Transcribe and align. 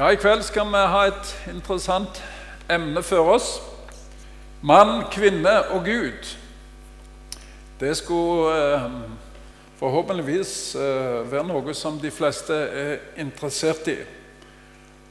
Ja, 0.00 0.08
I 0.08 0.16
kveld 0.16 0.40
skal 0.42 0.64
vi 0.72 0.80
ha 0.88 1.00
et 1.10 1.30
interessant 1.50 2.22
emne 2.72 3.02
for 3.04 3.34
oss. 3.34 3.48
Mann, 4.64 5.02
kvinne 5.12 5.52
og 5.74 5.84
Gud. 5.84 6.30
Det 7.80 7.90
skulle 7.96 8.54
eh, 8.78 8.86
forhåpentligvis 9.76 10.54
eh, 10.80 11.18
være 11.32 11.44
noe 11.50 11.76
som 11.76 12.00
de 12.00 12.08
fleste 12.10 12.56
er 12.56 12.96
interessert 13.20 13.92
i. 13.92 13.98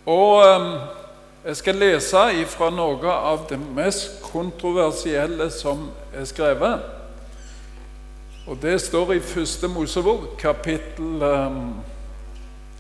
Og 0.10 0.42
eh, 0.48 0.68
jeg 1.46 1.62
skal 1.62 1.82
lese 1.86 2.26
ifra 2.42 2.74
noe 2.74 3.14
av 3.14 3.46
det 3.54 3.62
mest 3.62 4.24
kontroversielle 4.26 5.52
som 5.54 5.92
er 6.18 6.26
skrevet. 6.26 6.82
Og 8.50 8.58
det 8.66 8.80
står 8.82 9.20
i 9.20 9.26
første 9.38 9.70
Mosebok, 9.70 10.32
kapittel 10.42 11.22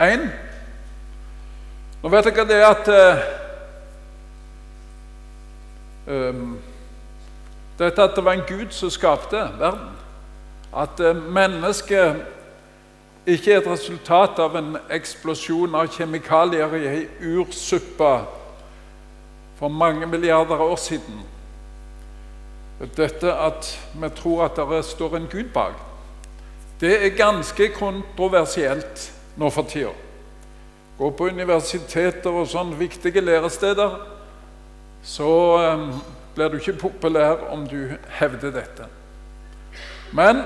1. 0.02 0.49
Nå 2.00 2.10
vet 2.10 2.30
dere 2.30 2.48
det 2.48 2.60
at 2.64 2.90
um, 6.08 6.60
Dette 7.80 8.04
at 8.04 8.16
det 8.16 8.24
var 8.26 8.36
en 8.36 8.48
Gud 8.48 8.72
som 8.76 8.92
skapte 8.92 9.40
verden. 9.60 9.96
At 10.76 11.00
uh, 11.00 11.16
mennesket 11.16 12.22
ikke 13.28 13.54
er 13.54 13.62
et 13.62 13.68
resultat 13.68 14.40
av 14.40 14.56
en 14.56 14.78
eksplosjon 14.92 15.76
av 15.76 15.92
kjemikalier 15.92 16.76
i 16.80 16.88
ei 16.88 17.04
ursuppe 17.36 18.14
for 19.60 19.68
mange 19.68 20.08
milliarder 20.08 20.60
år 20.64 20.80
siden. 20.80 21.20
Dette 22.96 23.34
at 23.36 23.74
vi 24.02 24.10
tror 24.16 24.46
at 24.48 24.60
det 24.72 24.86
står 24.88 25.18
en 25.18 25.28
Gud 25.32 25.52
bak, 25.54 25.76
det 26.80 26.94
er 27.06 27.18
ganske 27.18 27.68
kontroversielt 27.76 29.10
nå 29.36 29.50
for 29.52 29.68
tida. 29.68 29.92
Gå 31.00 31.10
på 31.16 31.30
universiteter 31.32 32.36
og 32.36 32.50
sånn 32.52 32.74
viktige 32.76 33.24
læresteder, 33.24 33.94
så 35.04 35.30
um, 35.64 35.94
blir 36.36 36.52
du 36.52 36.58
ikke 36.60 36.76
populær 36.82 37.46
om 37.54 37.64
du 37.68 37.94
hevder 38.20 38.52
dette. 38.52 38.90
Men 40.12 40.44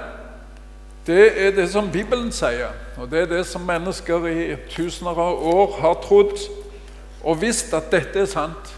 det 1.08 1.24
er 1.48 1.56
det 1.58 1.66
som 1.74 1.90
Bibelen 1.92 2.30
sier, 2.32 2.70
og 2.98 3.10
det 3.12 3.24
er 3.24 3.32
det 3.32 3.42
som 3.50 3.66
mennesker 3.66 4.28
i 4.30 4.54
tusener 4.70 5.18
av 5.18 5.42
år 5.42 5.74
har 5.82 5.98
trodd 6.06 6.38
og 7.24 7.42
visst 7.42 7.74
at 7.74 7.90
dette 7.92 8.20
er 8.20 8.30
sant. 8.30 8.74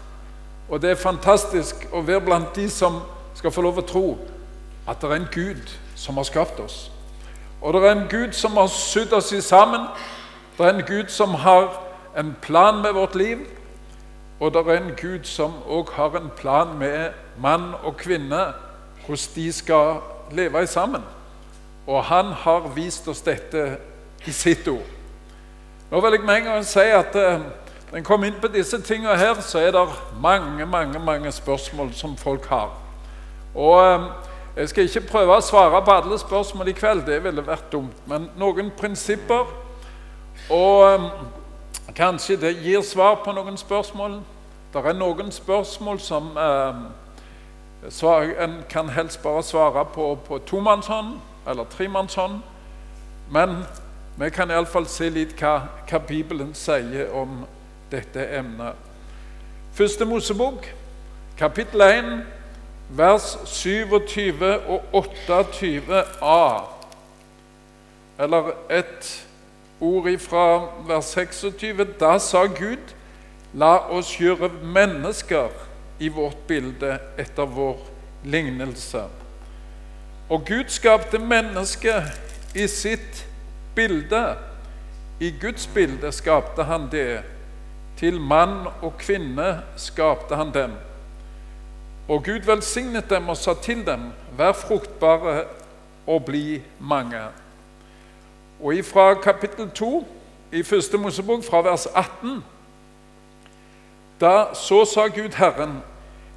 Og 0.68 0.82
det 0.82 0.90
er 0.94 0.98
fantastisk 0.98 1.86
å 1.92 2.02
være 2.02 2.24
blant 2.26 2.56
de 2.56 2.66
som 2.70 3.00
skal 3.36 3.52
få 3.54 3.62
lov 3.62 3.78
å 3.82 3.86
tro 3.86 4.04
at 4.86 5.00
det 5.02 5.10
er 5.10 5.18
en 5.20 5.30
Gud 5.34 5.72
som 5.98 6.18
har 6.18 6.26
skapt 6.26 6.60
oss. 6.62 6.86
Og 7.60 7.74
det 7.74 7.82
er 7.82 7.94
en 7.94 8.08
Gud 8.10 8.34
som 8.34 8.56
har 8.58 8.70
sydd 8.70 9.12
oss 9.16 9.32
sammen 9.44 9.86
det 10.58 10.66
er 10.66 10.72
en 10.72 10.86
Gud 10.88 11.08
som 11.08 11.34
har 11.34 11.82
en 12.16 12.36
plan 12.42 12.82
med 12.82 12.92
vårt 12.92 13.14
liv, 13.14 13.38
og 14.40 14.52
det 14.54 14.62
er 14.66 14.80
en 14.80 14.94
Gud 14.96 15.24
som 15.24 15.52
òg 15.68 15.92
har 15.92 16.16
en 16.16 16.30
plan 16.36 16.78
med 16.78 17.10
mann 17.38 17.74
og 17.82 17.96
kvinne, 17.96 18.40
hvordan 19.06 19.34
de 19.34 19.52
skal 19.52 20.00
leve 20.30 20.66
sammen. 20.66 21.02
Og 21.86 22.04
han 22.04 22.24
har 22.24 22.72
vist 22.74 23.08
oss 23.08 23.20
dette 23.20 23.76
i 24.26 24.32
sitt 24.32 24.68
ord. 24.68 24.86
Nå 25.90 26.00
vil 26.00 26.12
jeg 26.12 26.24
med 26.26 26.36
en 26.36 26.44
gang 26.44 26.64
si 26.64 26.80
at 26.80 27.14
eh, 27.16 27.40
når 27.90 27.98
en 27.98 28.04
kommer 28.04 28.26
inn 28.26 28.40
på 28.40 28.48
disse 28.50 28.80
tingene 28.82 29.16
her, 29.16 29.38
så 29.40 29.58
er 29.58 29.70
det 29.70 29.84
mange, 30.22 30.66
mange, 30.66 30.98
mange 30.98 31.32
spørsmål 31.32 31.92
som 31.94 32.16
folk 32.16 32.46
har. 32.46 32.72
Og 33.54 33.84
eh, 33.84 34.08
jeg 34.56 34.68
skal 34.68 34.88
ikke 34.88 35.04
prøve 35.12 35.36
å 35.36 35.44
svare 35.44 35.84
på 35.84 35.94
alle 35.94 36.18
spørsmål 36.18 36.72
i 36.72 36.74
kveld, 36.74 37.04
det 37.06 37.20
ville 37.24 37.46
vært 37.46 37.70
dumt. 37.72 37.94
Men 38.08 38.30
noen 38.40 38.72
prinsipper 38.78 39.46
og 40.50 40.94
um, 40.94 41.10
kanskje 41.96 42.36
det 42.36 42.56
gir 42.62 42.82
svar 42.82 43.20
på 43.24 43.32
noen 43.32 43.56
spørsmål. 43.56 44.20
Det 44.72 44.84
er 44.84 44.92
noen 44.92 45.32
spørsmål 45.32 46.00
som 46.00 46.36
eh, 46.36 46.74
en 48.44 48.56
kan 48.68 48.88
helst 48.88 49.22
bare 49.22 49.42
svare 49.42 49.84
på 49.94 50.18
på 50.28 50.38
tomannshånd 50.38 51.18
eller 51.48 51.64
tremannshånd. 51.64 52.40
Men 53.30 53.64
vi 54.18 54.30
kan 54.30 54.50
iallfall 54.50 54.86
se 54.86 55.08
litt 55.10 55.34
hva, 55.40 55.60
hva 55.88 55.98
Bibelen 55.98 56.54
sier 56.54 57.10
om 57.14 57.44
dette 57.90 58.28
emnet. 58.38 58.74
Første 59.72 60.04
Mosebok, 60.04 60.66
kapittel 61.38 61.80
1, 61.80 62.12
vers 62.88 63.36
27 63.44 64.44
og 64.68 64.82
28a. 64.92 66.62
Eller 68.18 68.50
et 68.70 69.25
ord 69.80 70.18
fra 70.18 70.68
vers 70.86 71.04
26. 71.04 71.84
Da 72.00 72.18
sa 72.18 72.46
Gud, 72.46 72.94
la 73.54 73.76
oss 73.92 74.16
gjøre 74.20 74.50
mennesker 74.62 75.52
i 75.98 76.08
vårt 76.08 76.46
bilde 76.48 76.98
etter 77.18 77.46
vår 77.46 77.78
lignelse. 78.24 79.06
Og 80.28 80.46
Gud 80.46 80.68
skapte 80.68 81.18
mennesket 81.18 82.56
i 82.56 82.66
sitt 82.68 83.26
bilde. 83.74 84.36
I 85.20 85.30
Guds 85.40 85.66
bilde 85.66 86.12
skapte 86.12 86.66
han 86.66 86.88
det. 86.92 87.22
Til 87.96 88.20
mann 88.20 88.66
og 88.82 88.98
kvinne 88.98 89.62
skapte 89.80 90.36
han 90.36 90.52
dem. 90.52 90.74
Og 92.08 92.24
Gud 92.24 92.44
velsignet 92.46 93.10
dem 93.10 93.28
og 93.28 93.36
sa 93.36 93.54
til 93.62 93.80
dem, 93.86 94.10
vær 94.38 94.52
fruktbare 94.52 95.44
og 96.06 96.24
bli 96.24 96.60
mange. 96.78 97.22
Og 98.62 98.74
fra 98.84 99.14
kapittel 99.14 99.70
2 99.70 100.06
i 100.52 100.62
første 100.62 100.98
Mosebok, 100.98 101.44
fra 101.44 101.60
vers 101.60 101.86
18 101.86 102.44
Da 104.20 104.54
så 104.54 104.84
sa 104.84 105.06
Gud 105.06 105.34
Herren, 105.36 105.82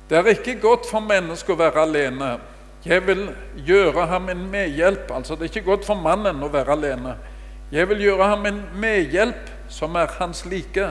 det 0.09 0.17
er 0.17 0.25
ikke 0.27 0.59
godt 0.59 0.89
for 0.89 0.99
mennesket 0.99 1.53
å 1.53 1.59
være 1.59 1.83
alene. 1.85 2.39
Jeg 2.85 3.05
vil 3.07 3.29
gjøre 3.67 4.07
ham 4.07 4.29
en 4.29 4.41
medhjelp. 4.51 5.11
Altså, 5.11 5.35
det 5.35 5.41
er 5.41 5.51
ikke 5.53 5.67
godt 5.67 5.85
for 5.85 5.95
mannen 5.95 6.43
å 6.43 6.49
være 6.51 6.73
alene. 6.75 7.13
Jeg 7.71 7.89
vil 7.89 8.01
gjøre 8.01 8.27
ham 8.31 8.45
en 8.49 8.63
medhjelp 8.81 9.51
som 9.69 9.95
er 9.95 10.09
hans 10.19 10.45
like. 10.49 10.87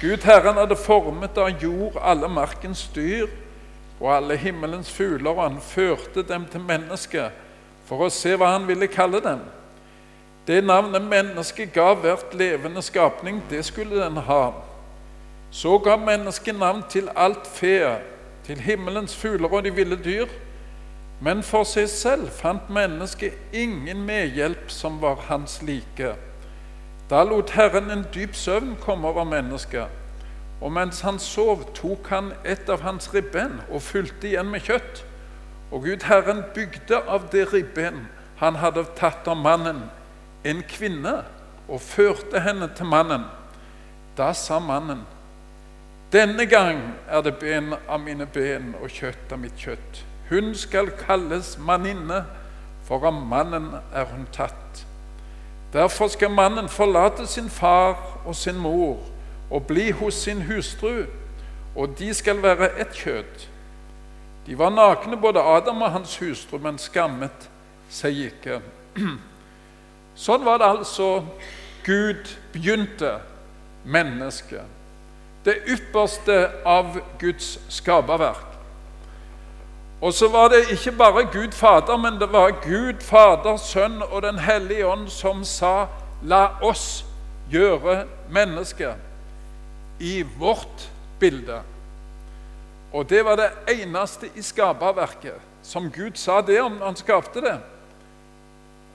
Gud 0.00 0.24
Herren 0.24 0.56
hadde 0.56 0.78
formet 0.80 1.38
av 1.38 1.62
jord 1.62 1.98
alle 2.02 2.28
markens 2.32 2.86
dyr 2.94 3.28
og 4.00 4.10
alle 4.16 4.36
himmelens 4.36 4.90
fugler, 4.90 5.30
og 5.30 5.42
han 5.42 5.60
førte 5.60 6.24
dem 6.26 6.48
til 6.50 6.64
mennesket 6.64 7.44
for 7.86 8.06
å 8.06 8.10
se 8.12 8.34
hva 8.36 8.54
han 8.56 8.66
ville 8.68 8.88
kalle 8.90 9.20
dem. 9.24 9.44
Det 10.46 10.64
navnet 10.64 11.02
mennesket 11.02 11.72
ga 11.74 11.94
hvert 11.94 12.34
levende 12.34 12.82
skapning, 12.82 13.42
det 13.50 13.64
skulle 13.64 14.04
den 14.04 14.16
ha. 14.16 14.52
Så 15.50 15.78
ga 15.78 15.96
mennesket 15.96 16.58
navn 16.58 16.84
til 16.90 17.08
alt 17.16 17.46
fe, 17.46 17.96
til 18.44 18.60
himmelens 18.60 19.16
fugler 19.16 19.48
og 19.48 19.64
de 19.64 19.74
ville 19.74 19.98
dyr. 20.04 20.26
Men 21.20 21.42
for 21.42 21.64
seg 21.64 21.88
selv 21.88 22.28
fant 22.30 22.70
mennesket 22.70 23.34
ingen 23.52 24.04
medhjelp 24.06 24.70
som 24.70 25.00
var 25.02 25.16
hans 25.26 25.62
like. 25.62 26.12
Da 27.10 27.22
lot 27.24 27.50
Herren 27.50 27.90
en 27.90 28.04
dyp 28.14 28.34
søvn 28.34 28.76
komme 28.80 29.08
over 29.08 29.24
mennesket, 29.24 29.86
og 30.60 30.72
mens 30.72 31.00
han 31.00 31.18
sov, 31.18 31.64
tok 31.74 32.08
han 32.10 32.32
et 32.44 32.68
av 32.68 32.82
hans 32.82 33.14
ribben 33.14 33.60
og 33.70 33.82
fulgte 33.82 34.28
igjen 34.28 34.50
med 34.50 34.66
kjøtt. 34.66 35.04
Og 35.70 35.82
Gud 35.82 36.06
Herren 36.06 36.42
bygde 36.54 37.00
av 37.08 37.30
det 37.32 37.46
ribben 37.52 38.06
han 38.36 38.58
hadde 38.60 38.84
tatt 38.98 39.28
av 39.28 39.38
mannen, 39.40 39.86
en 40.46 40.62
kvinne 40.68 41.18
og 41.68 41.80
førte 41.82 42.40
henne 42.40 42.68
til 42.76 42.86
mannen. 42.86 43.26
Da 44.16 44.32
sa 44.32 44.58
mannen, 44.58 45.02
'Denne 46.12 46.46
gang 46.46 46.94
er 47.08 47.20
det 47.20 47.36
ben 47.36 47.74
av 47.88 48.00
mine 48.00 48.26
ben 48.26 48.74
og 48.82 48.90
kjøtt 48.90 49.32
av 49.32 49.38
mitt 49.38 49.58
kjøtt.' 49.58 50.04
'Hun 50.30 50.54
skal 50.54 50.90
kalles 50.90 51.58
manninne, 51.58 52.24
for 52.84 53.06
av 53.06 53.12
mannen 53.12 53.74
er 53.94 54.04
hun 54.04 54.26
tatt.' 54.32 54.86
Derfor 55.72 56.08
skal 56.08 56.30
mannen 56.30 56.68
forlate 56.68 57.26
sin 57.26 57.50
far 57.50 58.20
og 58.24 58.36
sin 58.36 58.56
mor 58.56 58.98
og 59.50 59.66
bli 59.66 59.90
hos 59.90 60.14
sin 60.14 60.42
hustru, 60.42 61.04
og 61.76 61.98
de 61.98 62.14
skal 62.14 62.42
være 62.42 62.70
ett 62.80 62.94
kjøtt. 62.94 63.48
De 64.46 64.58
var 64.58 64.70
nakne, 64.70 65.16
både 65.16 65.42
Adam 65.42 65.82
og 65.82 65.90
hans 65.90 66.16
hustru, 66.18 66.58
men 66.58 66.78
skammet 66.78 67.50
seg 67.90 68.16
ikke. 68.30 68.60
Sånn 70.16 70.44
var 70.44 70.58
det 70.58 70.68
altså 70.78 71.10
Gud 71.84 72.32
begynte 72.52 73.18
mennesket. 73.84 74.64
Det 75.44 75.60
ypperste 75.70 76.48
av 76.66 76.96
Guds 77.20 77.58
skaperverk. 77.70 78.56
Og 80.00 80.12
så 80.12 80.28
var 80.28 80.48
det 80.52 80.66
ikke 80.72 80.92
bare 80.92 81.28
Gud 81.32 81.52
Fader, 81.52 81.96
men 81.96 82.18
det 82.20 82.28
var 82.32 82.56
Gud 82.64 83.00
Fader, 83.00 83.56
Sønn 83.56 84.02
og 84.02 84.22
Den 84.22 84.38
hellige 84.38 84.86
ånd 84.86 85.08
som 85.08 85.44
sa 85.44 85.86
'La 86.22 86.48
oss 86.62 87.04
gjøre 87.50 88.04
mennesket 88.30 88.94
i 90.00 90.22
vårt 90.38 90.90
bilde'. 91.20 91.62
Og 92.92 93.08
det 93.10 93.24
var 93.24 93.36
det 93.36 93.50
eneste 93.68 94.28
i 94.34 94.42
skaperverket 94.42 95.40
som 95.62 95.90
Gud 95.90 96.14
sa 96.14 96.40
det 96.40 96.60
om 96.60 96.80
han 96.80 96.96
skapte 96.96 97.40
det. 97.40 97.58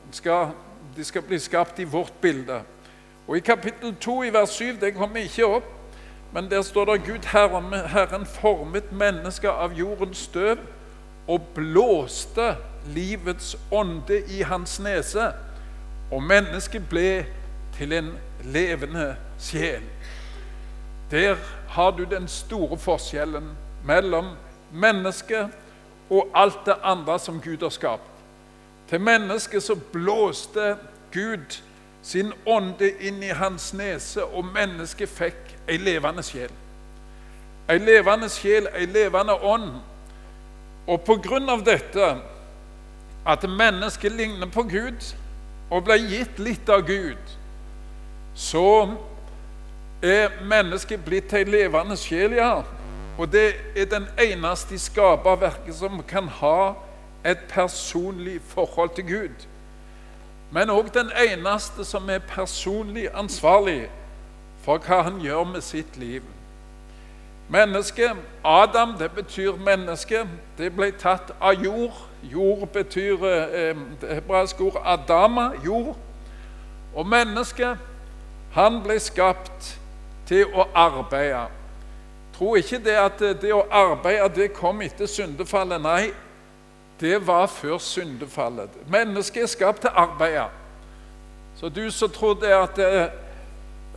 Han 0.06 0.14
skal 0.14 0.48
de 0.96 1.04
skal 1.04 1.22
bli 1.22 1.40
skapt 1.40 1.80
i 1.80 1.84
vårt 1.84 2.14
bilde. 2.22 2.62
Og 3.28 3.38
I 3.38 3.40
kapittel 3.40 3.96
2 3.96 4.24
i 4.24 4.34
vers 4.34 4.50
7, 4.50 4.78
det 4.82 4.94
kommer 4.94 5.24
ikke 5.24 5.46
opp, 5.46 5.70
men 6.34 6.50
der 6.52 6.62
står 6.62 6.86
det 6.86 7.04
Gud 7.06 7.26
Herren, 7.32 7.74
Herren 7.74 8.26
formet 8.26 8.92
mennesket 8.92 9.52
av 9.52 9.74
jordens 9.76 10.18
støv 10.28 10.60
og 11.28 11.42
blåste 11.56 12.56
livets 12.96 13.56
ånde 13.72 14.22
i 14.28 14.42
hans 14.42 14.80
nese, 14.80 15.32
og 16.12 16.24
mennesket 16.24 16.88
ble 16.90 17.26
til 17.78 17.94
en 17.94 18.14
levende 18.44 19.16
sjel. 19.40 19.84
Der 21.12 21.36
har 21.68 21.92
du 21.92 22.04
den 22.04 22.28
store 22.28 22.78
forskjellen 22.78 23.52
mellom 23.86 24.34
mennesket 24.72 25.52
og 26.10 26.28
alt 26.36 26.66
det 26.66 26.76
andre 26.84 27.20
som 27.20 27.42
Gud 27.42 27.64
har 27.64 27.70
skapt. 27.70 28.11
Til 28.92 29.00
mennesket 29.00 29.64
så 29.64 29.76
blåste 29.94 30.76
Gud 31.12 31.62
sin 32.04 32.34
ånde 32.46 32.90
inn 33.00 33.22
i 33.24 33.30
hans 33.32 33.70
nese, 33.74 34.26
og 34.26 34.50
mennesket 34.52 35.10
fikk 35.10 35.54
ei 35.70 35.78
levende 35.80 36.24
sjel. 36.28 36.52
Ei 37.72 37.80
levende 37.80 38.28
sjel, 38.30 38.68
ei 38.76 38.90
levende 38.92 39.38
ånd. 39.48 39.80
Og 40.92 41.06
på 41.08 41.16
grunn 41.24 41.48
av 41.50 41.64
dette, 41.64 42.10
at 43.24 43.48
mennesket 43.48 44.12
ligner 44.12 44.52
på 44.52 44.66
Gud 44.68 45.08
og 45.72 45.86
ble 45.88 45.96
gitt 46.12 46.44
litt 46.44 46.70
av 46.70 46.84
Gud, 46.84 47.36
så 48.36 48.92
er 50.04 50.42
mennesket 50.44 51.06
blitt 51.06 51.32
ei 51.38 51.46
levende 51.48 51.96
sjel, 51.96 52.36
ja. 52.42 52.66
Og 53.16 53.32
det 53.32 53.54
er 53.72 53.88
den 53.88 54.12
eneste 54.20 54.76
i 54.76 54.82
skaperverket 54.82 55.80
som 55.80 56.02
kan 56.04 56.28
ha 56.42 56.74
et 57.26 57.38
personlig 57.50 58.42
forhold 58.48 58.90
til 58.96 59.08
Gud. 59.08 59.48
Men 60.52 60.70
òg 60.70 60.94
den 60.94 61.12
eneste 61.28 61.86
som 61.86 62.10
er 62.10 62.20
personlig 62.20 63.08
ansvarlig 63.14 63.90
for 64.64 64.78
hva 64.78 65.02
han 65.08 65.22
gjør 65.22 65.44
med 65.44 65.62
sitt 65.62 65.98
liv. 65.98 66.24
Menneske, 67.50 68.12
Adam, 68.44 68.94
det 69.00 69.12
betyr 69.12 69.56
menneske. 69.56 70.28
Det 70.58 70.72
ble 70.76 70.92
tatt 70.92 71.34
av 71.42 71.64
jord. 71.64 71.98
Jord 72.24 72.68
betyr 72.68 73.26
eh, 73.28 73.76
det 74.02 74.14
hebraiske 74.14 74.64
ord 74.64 74.82
adama, 74.86 75.52
jord. 75.66 75.98
Og 76.96 77.08
mennesket, 77.08 77.78
han 78.54 78.82
ble 78.84 79.00
skapt 79.00 79.74
til 80.28 80.48
å 80.54 80.68
arbeide. 80.76 81.48
Tro 82.38 82.56
ikke 82.56 82.80
det 82.84 82.96
at 83.00 83.20
det 83.42 83.52
å 83.54 83.66
arbeide 83.68 84.30
det 84.36 84.54
kom 84.56 84.82
etter 84.82 85.08
syndefallet. 85.08 85.82
Nei, 85.82 86.12
det 87.01 87.27
var 87.27 87.48
før 87.48 87.77
syndefallet. 87.77 88.69
Mennesket 88.88 89.44
er 89.44 89.48
skapt 89.48 89.81
til 89.81 89.89
arbeid. 89.94 90.50
Så 91.56 91.69
du 91.69 91.89
som 91.92 92.09
tror 92.09 92.33
det 92.33 92.48
at, 92.48 92.80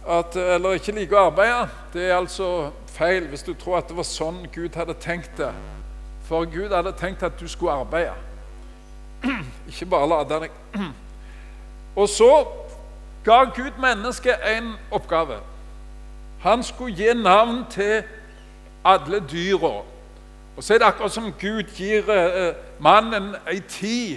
at 0.09 0.37
Eller 0.37 0.73
ikke 0.77 0.93
liker 0.93 1.17
å 1.17 1.29
arbeide, 1.31 1.69
det 1.93 2.09
er 2.11 2.17
altså 2.17 2.71
feil 2.95 3.29
hvis 3.29 3.43
du 3.43 3.55
tror 3.55 3.79
at 3.79 3.89
det 3.89 3.97
var 3.97 4.07
sånn 4.09 4.45
Gud 4.53 4.77
hadde 4.77 4.97
tenkt 5.01 5.37
det. 5.39 5.53
For 6.29 6.45
Gud 6.49 6.73
hadde 6.73 6.93
tenkt 6.97 7.23
at 7.23 7.39
du 7.41 7.49
skulle 7.49 7.73
arbeide, 7.73 8.15
ikke 9.71 9.89
bare 9.89 10.09
lade 10.09 10.41
deg. 10.45 10.61
Og 12.01 12.09
så 12.09 12.31
ga 13.25 13.45
Gud 13.45 13.81
mennesket 13.81 14.45
en 14.57 14.75
oppgave. 14.93 15.41
Han 16.45 16.63
skulle 16.63 16.97
gi 16.97 17.15
navn 17.17 17.65
til 17.71 18.03
alle 18.85 19.21
dyra. 19.31 19.85
Og 20.57 20.63
så 20.63 20.75
er 20.75 20.79
det 20.79 20.87
akkurat 20.87 21.13
som 21.13 21.33
Gud 21.41 21.63
gir 21.77 22.11
eh, 22.11 22.55
mannen 22.79 23.35
ei 23.51 23.61
tid. 23.61 24.17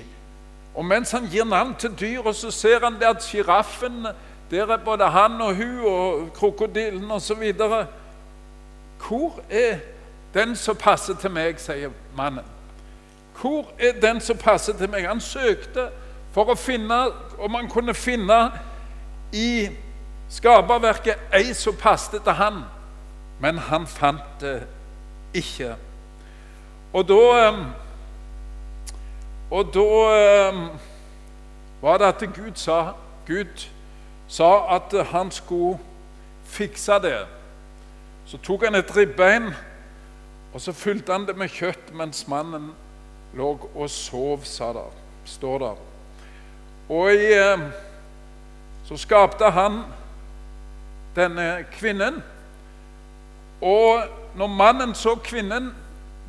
Og 0.75 0.86
mens 0.86 1.12
han 1.12 1.27
gir 1.31 1.45
navn 1.45 1.75
til 1.75 1.94
dyret, 2.00 2.36
så 2.36 2.51
ser 2.51 2.83
han 2.83 3.00
det 3.00 3.09
at 3.09 3.24
sjiraffen 3.24 4.07
Der 4.51 4.68
er 4.71 4.77
både 4.77 5.09
han 5.12 5.42
og 5.42 5.56
hun 5.56 5.80
og 5.86 6.33
krokodillen 6.33 7.12
osv. 7.12 7.54
Hvor 9.07 9.42
er 9.50 9.77
den 10.33 10.56
som 10.56 10.75
passer 10.75 11.15
til 11.15 11.31
meg, 11.31 11.59
sier 11.59 11.92
mannen. 12.15 12.45
Hvor 13.42 13.65
er 13.80 14.00
den 14.01 14.21
som 14.21 14.38
passer 14.38 14.74
til 14.77 14.89
meg? 14.89 15.07
Han 15.07 15.21
søkte 15.21 15.89
for 16.33 16.54
å 16.54 16.56
finne 16.56 16.95
om 17.39 17.57
han 17.57 17.69
kunne 17.69 17.94
finne 17.94 18.38
i 19.33 19.68
skaperverket 20.30 21.33
ei 21.36 21.54
som 21.56 21.75
passet 21.75 22.24
til 22.24 22.38
han, 22.38 22.63
men 23.42 23.59
han 23.69 23.88
fant 23.88 24.42
det 24.42 24.62
ikke. 25.38 25.75
Og 26.94 27.07
da 27.07 27.19
ehm, 27.42 27.63
Og 29.51 29.73
da 29.73 29.88
ehm, 30.13 30.67
var 31.81 31.97
det 31.97 32.05
at 32.05 32.23
Gud 32.35 32.55
sa 32.55 32.94
Gud 33.27 33.67
sa 34.27 34.75
at 34.75 35.07
han 35.07 35.31
skulle 35.31 35.79
fikse 36.44 36.91
det. 36.91 37.25
Så 38.25 38.38
tok 38.38 38.63
han 38.63 38.75
et 38.75 38.95
ribbein, 38.97 39.53
og 40.53 40.61
så 40.61 40.71
fylte 40.71 41.11
han 41.11 41.27
det 41.27 41.38
med 41.38 41.51
kjøtt 41.51 41.94
mens 41.95 42.27
mannen 42.27 42.71
lå 43.35 43.53
og 43.75 43.89
sov, 43.89 44.44
sa 44.44 44.71
det, 44.73 44.88
står 45.25 45.59
der. 45.59 45.83
Og 46.89 47.13
i, 47.13 47.31
eh, 47.35 47.67
så 48.88 48.97
skapte 48.97 49.51
han 49.51 49.83
denne 51.15 51.65
kvinnen. 51.71 52.23
Og 53.61 54.03
når 54.35 54.47
mannen 54.47 54.95
så 54.95 55.15
kvinnen 55.15 55.73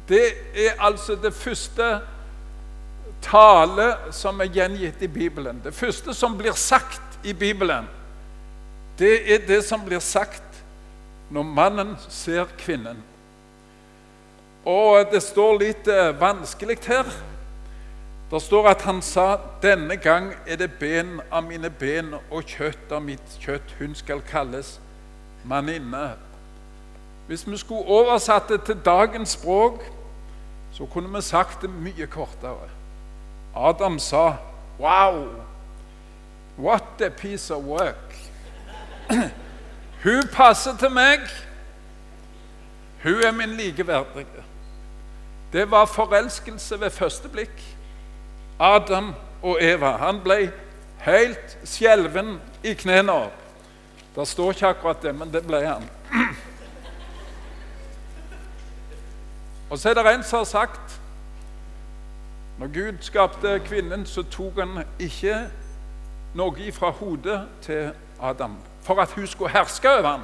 Det 0.08 0.28
er 0.56 0.80
altså 0.80 1.16
det 1.16 1.34
første 1.34 2.00
tale 3.22 3.92
som 4.14 4.40
er 4.40 4.50
gjengitt 4.52 5.02
i 5.02 5.08
Bibelen. 5.08 5.60
Det 5.64 5.74
første 5.74 6.14
som 6.14 6.36
blir 6.38 6.52
sagt 6.52 7.18
i 7.24 7.32
Bibelen, 7.32 7.88
det 8.98 9.32
er 9.34 9.46
det 9.46 9.62
som 9.64 9.84
blir 9.84 10.02
sagt 10.02 10.42
når 11.30 11.42
mannen 11.42 11.96
ser 12.08 12.48
kvinnen. 12.58 13.02
Og 14.66 15.06
det 15.12 15.22
står 15.22 15.58
litt 15.60 15.88
eh, 15.88 16.12
vanskelig 16.20 16.78
her. 16.86 17.08
Det 18.30 18.40
står 18.42 18.66
at 18.68 18.82
han 18.84 19.00
sa 19.02 19.38
denne 19.62 19.96
gang 19.96 20.32
er 20.46 20.58
det 20.60 20.74
ben 20.80 21.20
av 21.32 21.46
mine 21.46 21.70
ben 21.70 22.12
og 22.18 22.42
kjøtt 22.44 22.92
av 22.92 23.04
mitt 23.04 23.38
kjøtt. 23.40 23.76
Hun 23.78 23.94
skal 23.96 24.20
kalles 24.28 24.76
manninne. 25.48 26.10
Hvis 27.28 27.46
vi 27.48 27.56
skulle 27.56 27.88
oversatt 27.88 28.48
det 28.48 28.62
til 28.64 28.76
dagens 28.84 29.36
språk, 29.38 29.80
så 30.72 30.86
kunne 30.92 31.12
vi 31.14 31.22
sagt 31.22 31.62
det 31.62 31.70
mye 31.70 32.06
kortere. 32.06 32.68
Adam 33.58 33.98
sa, 33.98 34.36
'Wow! 34.78 35.28
What 36.56 37.00
a 37.00 37.10
piece 37.10 37.54
of 37.54 37.64
work!' 37.64 38.14
Hun 40.04 40.28
passer 40.32 40.76
til 40.76 40.90
meg. 40.90 41.20
Hun 43.02 43.22
er 43.22 43.32
min 43.32 43.50
likeverdige. 43.56 44.44
Det 45.52 45.70
var 45.70 45.84
forelskelse 45.84 46.80
ved 46.80 46.90
første 46.90 47.28
blikk. 47.28 47.62
Adam 48.60 49.14
og 49.42 49.58
Eva. 49.60 49.96
Han 49.96 50.20
ble 50.20 50.52
helt 51.00 51.58
skjelven 51.64 52.40
i 52.62 52.74
knærne. 52.74 53.30
Det 54.16 54.28
står 54.28 54.50
ikke 54.50 54.66
akkurat 54.66 55.02
det, 55.02 55.14
men 55.14 55.32
det 55.32 55.46
ble 55.46 55.66
han. 55.66 55.90
Og 59.70 59.78
så 59.78 59.90
er 59.90 59.94
det 59.94 60.14
en 60.14 60.22
som 60.22 60.38
har 60.38 60.44
sagt 60.44 60.97
når 62.58 62.66
Gud 62.66 62.98
skapte 63.00 63.60
kvinnen, 63.64 64.06
så 64.06 64.22
tok 64.22 64.58
han 64.58 64.82
ikke 64.98 65.44
noe 66.34 66.72
fra 66.72 66.90
hodet 66.90 67.40
til 67.62 67.92
Adam 68.22 68.56
for 68.88 69.00
at 69.00 69.12
hun 69.12 69.26
skulle 69.26 69.50
herske 69.50 69.90
over 69.90 70.08
ham. 70.08 70.20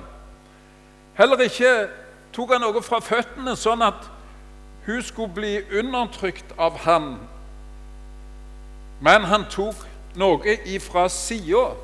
Heller 1.14 1.40
ikke 1.40 1.88
tok 2.32 2.52
han 2.52 2.62
noe 2.64 2.82
fra 2.82 2.98
føttene, 3.04 3.52
sånn 3.56 3.82
at 3.84 4.06
hun 4.86 5.02
skulle 5.04 5.34
bli 5.36 5.52
undertrykt 5.78 6.54
av 6.58 6.78
han. 6.86 7.10
Men 9.04 9.28
han 9.28 9.44
tok 9.52 9.84
noe 10.16 10.56
ifra 10.64 11.08
sida, 11.12 11.74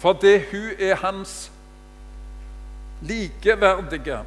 fordi 0.00 0.38
hun 0.50 0.72
er 0.78 0.96
hans 1.02 1.36
likeverdige. 3.04 4.22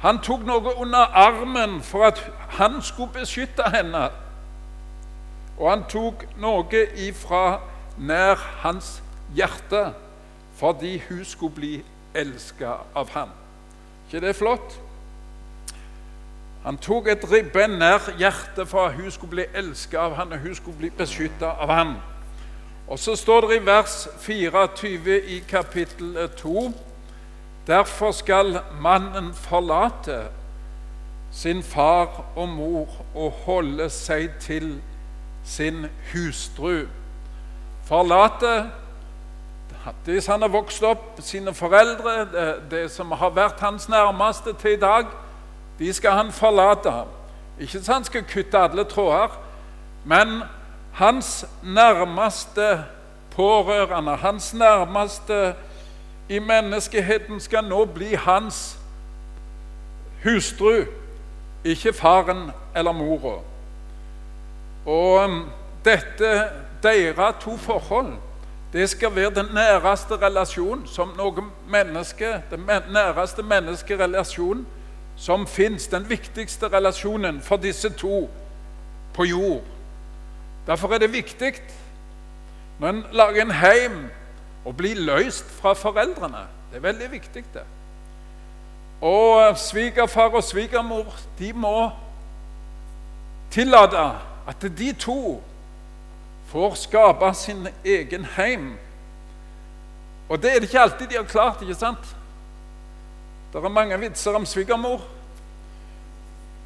Han 0.00 0.22
tok 0.24 0.46
noe 0.48 0.74
under 0.80 1.12
armen 1.12 1.82
for 1.82 2.08
at 2.08 2.24
han 2.48 2.82
skulle 2.82 3.12
beskytte 3.12 3.62
henne. 3.74 4.08
Og 5.58 5.70
han 5.70 5.84
tok 5.90 6.24
noe 6.38 6.84
ifra 6.96 7.60
nær 7.98 8.38
hans 8.62 8.98
hjerte 9.34 9.90
fordi 10.58 10.96
hun 11.08 11.24
skulle 11.24 11.54
bli 11.54 11.72
elska 12.14 12.80
av 12.94 13.10
ham. 13.14 13.30
ikke 14.06 14.20
det 14.20 14.28
er 14.28 14.38
flott? 14.38 14.78
Han 16.64 16.78
tok 16.78 17.06
et 17.06 17.26
ribben 17.30 17.78
nær 17.78 18.10
hjertet 18.18 18.68
for 18.68 18.88
at 18.88 18.94
hun 18.94 19.10
skulle 19.10 19.30
bli 19.30 19.44
elska 19.54 19.98
av 19.98 20.16
ham, 20.18 20.32
og 20.32 20.38
hun 20.38 20.54
skulle 20.54 20.78
bli 20.78 20.90
beskytta 20.90 21.46
av 21.46 21.70
ham. 21.70 21.94
Og 22.88 22.98
så 22.98 23.14
står 23.16 23.40
det 23.40 23.56
i 23.60 23.66
vers 23.66 24.08
24 24.20 25.20
i 25.20 25.38
kapittel 25.48 26.28
2 26.36 26.72
Derfor 27.66 28.12
skal 28.12 28.60
mannen 28.80 29.34
forlate 29.34 30.22
sin 31.38 31.62
far 31.62 32.24
og 32.36 32.48
mor 32.48 32.88
og 33.14 33.30
holde 33.44 33.86
seg 33.94 34.32
til 34.42 34.80
sin 35.46 35.86
hustru. 36.10 36.88
Forlate 37.86 38.54
som 40.20 40.32
han 40.32 40.42
har 40.42 40.50
vokst 40.52 40.82
opp, 40.82 41.20
sine 41.22 41.54
foreldre, 41.54 42.16
det, 42.32 42.48
det 42.70 42.82
som 42.90 43.14
har 43.14 43.30
vært 43.36 43.62
hans 43.62 43.86
nærmeste 43.88 44.52
til 44.58 44.74
i 44.74 44.80
dag, 44.82 45.06
de 45.78 45.92
skal 45.94 46.18
han 46.18 46.32
forlate. 46.34 46.92
Ikke 47.58 47.80
så 47.80 47.92
han 47.92 48.04
skal 48.04 48.26
kutte 48.26 48.58
alle 48.58 48.84
tråder, 48.84 49.38
men 50.04 50.42
hans 50.92 51.46
nærmeste 51.62 52.84
pårørende, 53.30 54.16
hans 54.16 54.54
nærmeste 54.54 55.54
i 56.28 56.38
menneskeheten 56.38 57.40
skal 57.40 57.64
nå 57.64 57.84
bli 57.94 58.14
hans 58.14 58.78
hustru, 60.24 60.82
ikke 61.64 61.92
faren 61.92 62.50
eller 62.76 62.92
mora. 62.92 63.38
Og 64.86 65.24
um, 65.24 65.50
dette, 65.84 66.48
deres 66.82 67.34
to 67.40 67.56
forhold, 67.56 68.12
det 68.72 68.90
skal 68.90 69.14
være 69.16 69.34
den 69.34 69.46
næreste 69.54 70.16
relasjon 70.16 70.86
som 70.86 71.14
noe 71.16 71.44
menneske, 71.68 72.42
den 72.50 72.68
næreste 72.92 73.42
menneskerelasjon 73.42 74.66
som 75.16 75.46
fins. 75.46 75.86
Den 75.86 76.08
viktigste 76.10 76.68
relasjonen 76.68 77.40
for 77.40 77.56
disse 77.56 77.90
to 77.90 78.28
på 79.14 79.24
jord. 79.24 79.62
Derfor 80.66 80.94
er 80.94 80.98
det 80.98 81.12
viktig 81.12 81.54
når 82.78 82.88
en 82.88 83.04
lager 83.12 83.42
en 83.42 83.50
heim, 83.50 83.96
å 84.66 84.72
bli 84.76 84.92
løst 84.94 85.48
fra 85.58 85.72
foreldrene. 85.74 86.44
Det 86.70 86.78
er 86.78 86.84
veldig 86.84 87.10
viktig, 87.10 87.44
det. 87.54 87.64
Og 89.00 89.58
svigerfar 89.58 90.34
og 90.34 90.44
svigermor 90.44 91.14
de 91.38 91.52
må 91.52 91.90
tillate 93.50 94.10
at 94.48 94.62
de 94.78 94.92
to 94.92 95.42
får 96.48 96.74
skape 96.74 97.34
sin 97.34 97.68
egen 97.84 98.24
heim. 98.24 98.78
Og 100.28 100.42
det 100.42 100.50
er 100.50 100.54
det 100.54 100.62
ikke 100.62 100.80
alltid 100.80 101.06
de 101.06 101.16
har 101.16 101.24
klart, 101.24 101.62
ikke 101.62 101.74
sant? 101.74 102.16
Det 103.52 103.64
er 103.64 103.68
mange 103.68 103.98
vitser 104.00 104.34
om 104.34 104.46
svigermor. 104.46 105.00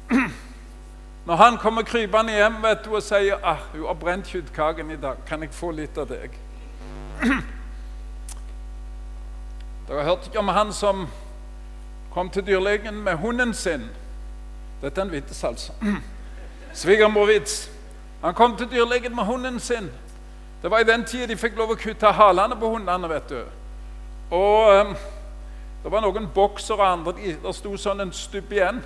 Når 1.25 1.35
han 1.35 1.57
kommer 1.57 1.83
krypende 1.83 2.33
hjem 2.33 2.63
vet 2.63 2.85
du, 2.85 2.95
og 2.95 3.03
sier 3.03 3.37
ah, 3.43 3.57
'Hun 3.71 3.85
har 3.87 3.93
brent 3.93 4.27
kjøttkaken 4.27 4.91
i 4.91 4.95
dag. 4.95 5.15
Kan 5.27 5.41
jeg 5.41 5.49
få 5.51 5.71
litt 5.71 5.97
av 5.97 6.07
deg?' 6.07 6.31
Dere 9.87 10.03
hørte 10.03 10.09
hørt 10.09 10.25
ikke 10.27 10.39
om 10.39 10.47
han 10.47 10.73
som 10.73 11.07
kom 12.13 12.29
til 12.29 12.45
dyrlegen 12.45 13.01
med 13.03 13.15
hunden 13.15 13.53
sin. 13.53 13.89
Dette 14.81 15.01
er 15.01 15.05
en 15.05 15.11
vits, 15.11 15.43
altså. 15.43 15.71
Svigermorvits. 16.73 17.71
Han 18.21 18.33
kom 18.33 18.57
til 18.57 18.71
dyrlegen 18.71 19.15
med 19.15 19.23
hunden 19.23 19.59
sin. 19.59 19.91
Det 20.61 20.71
var 20.71 20.79
i 20.79 20.83
den 20.83 21.05
tida 21.05 21.25
de 21.25 21.37
fikk 21.37 21.57
lov 21.57 21.73
å 21.73 21.75
kutte 21.75 22.11
halene 22.11 22.55
på 22.55 22.69
hundene. 22.69 23.09
vet 23.09 23.29
du. 23.29 23.39
Og 24.31 24.79
um, 24.79 24.93
det 25.83 25.91
var 25.91 26.01
noen 26.01 26.29
boksere 26.35 26.79
og 26.79 26.91
andre. 26.91 27.13
De, 27.17 27.33
der 27.43 27.55
sto 27.55 27.73
sånn 27.77 27.99
en 27.99 28.13
stubb 28.15 28.53
igjen. 28.53 28.79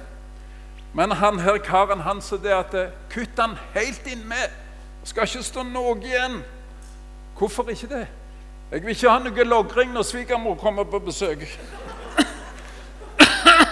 Men 0.94 1.12
han 1.12 1.40
her 1.40 1.60
karen 1.62 2.02
han 2.02 2.22
sa 2.22 2.40
det 2.42 2.56
at 2.56 2.74
eh, 2.74 2.96
kutt 3.14 3.38
han 3.38 3.58
helt 3.76 4.08
inn 4.08 4.24
med. 4.28 4.56
Det 5.04 5.12
skal 5.12 5.28
ikke 5.30 5.44
stå 5.44 5.64
noe 5.68 5.98
igjen. 6.02 6.40
Hvorfor 7.38 7.70
ikke 7.70 7.92
det? 7.92 8.08
Jeg 8.72 8.82
vil 8.82 8.96
ikke 8.96 9.12
ha 9.12 9.20
noe 9.22 9.44
logring 9.46 9.94
når 9.94 10.08
svigermor 10.10 10.58
kommer 10.58 10.84
på 10.84 11.00
besøk. 11.00 11.46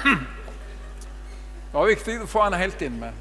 Det 0.06 1.74
var 1.74 1.88
viktig 1.90 2.22
å 2.24 2.28
få 2.30 2.44
han 2.46 2.54
helt 2.54 2.82
inn 2.86 3.00
med. 3.00 3.14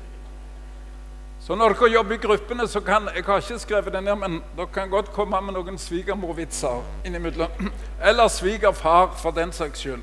Så 1.44 1.56
når 1.58 1.74
dere 1.74 1.90
jobber 1.92 2.14
i 2.14 2.20
gruppene, 2.22 2.68
så 2.68 2.80
kan 2.80 3.08
Jeg 3.14 3.24
har 3.24 3.40
ikke 3.40 3.58
skrevet 3.58 3.92
det 3.92 4.02
ned, 4.04 4.16
men 4.16 4.42
dere 4.56 4.66
kan 4.72 4.90
godt 4.90 5.12
komme 5.12 5.40
med 5.40 5.52
noen 5.54 5.78
svigermorvitser 5.78 6.82
innimellom. 7.04 7.72
Eller 8.08 8.28
svigerfar, 8.28 9.12
for 9.20 9.30
den 9.30 9.52
saks 9.52 9.80
skyld. 9.80 10.02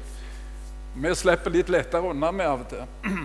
Vi 0.95 1.15
slipper 1.15 1.50
litt 1.50 1.69
lettere 1.69 2.11
unna 2.11 2.31
med 2.31 2.45
av 2.45 2.61
og 2.61 2.69
til. 2.69 2.85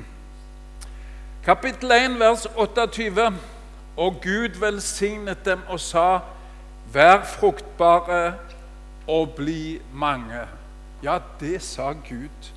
Kapittel 1.49 1.93
1, 1.93 2.19
vers 2.21 2.47
28. 2.57 3.29
Og 3.97 4.21
Gud 4.23 4.61
velsignet 4.61 5.45
dem 5.45 5.61
og 5.69 5.81
sa:" 5.81 6.21
Vær 6.93 7.25
fruktbare 7.25 8.35
og 9.09 9.31
bli 9.37 9.81
mange. 9.93 10.47
Ja, 11.03 11.19
det 11.41 11.63
sa 11.63 11.93
Gud. 11.93 12.56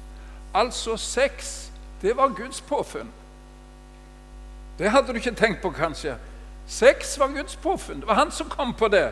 Altså 0.54 0.98
sex, 0.98 1.68
det 2.02 2.18
var 2.18 2.28
Guds 2.28 2.62
påfunn. 2.62 3.12
Det 4.80 4.92
hadde 4.92 5.08
du 5.08 5.14
ikke 5.14 5.36
tenkt 5.36 5.62
på, 5.62 5.70
kanskje. 5.70 6.16
Sex 6.68 7.20
var 7.20 7.28
Guds 7.28 7.56
påfunn. 7.56 8.00
Det 8.00 8.08
var 8.08 8.14
han 8.14 8.32
som 8.32 8.50
kom 8.50 8.74
på 8.74 8.88
det. 8.88 9.12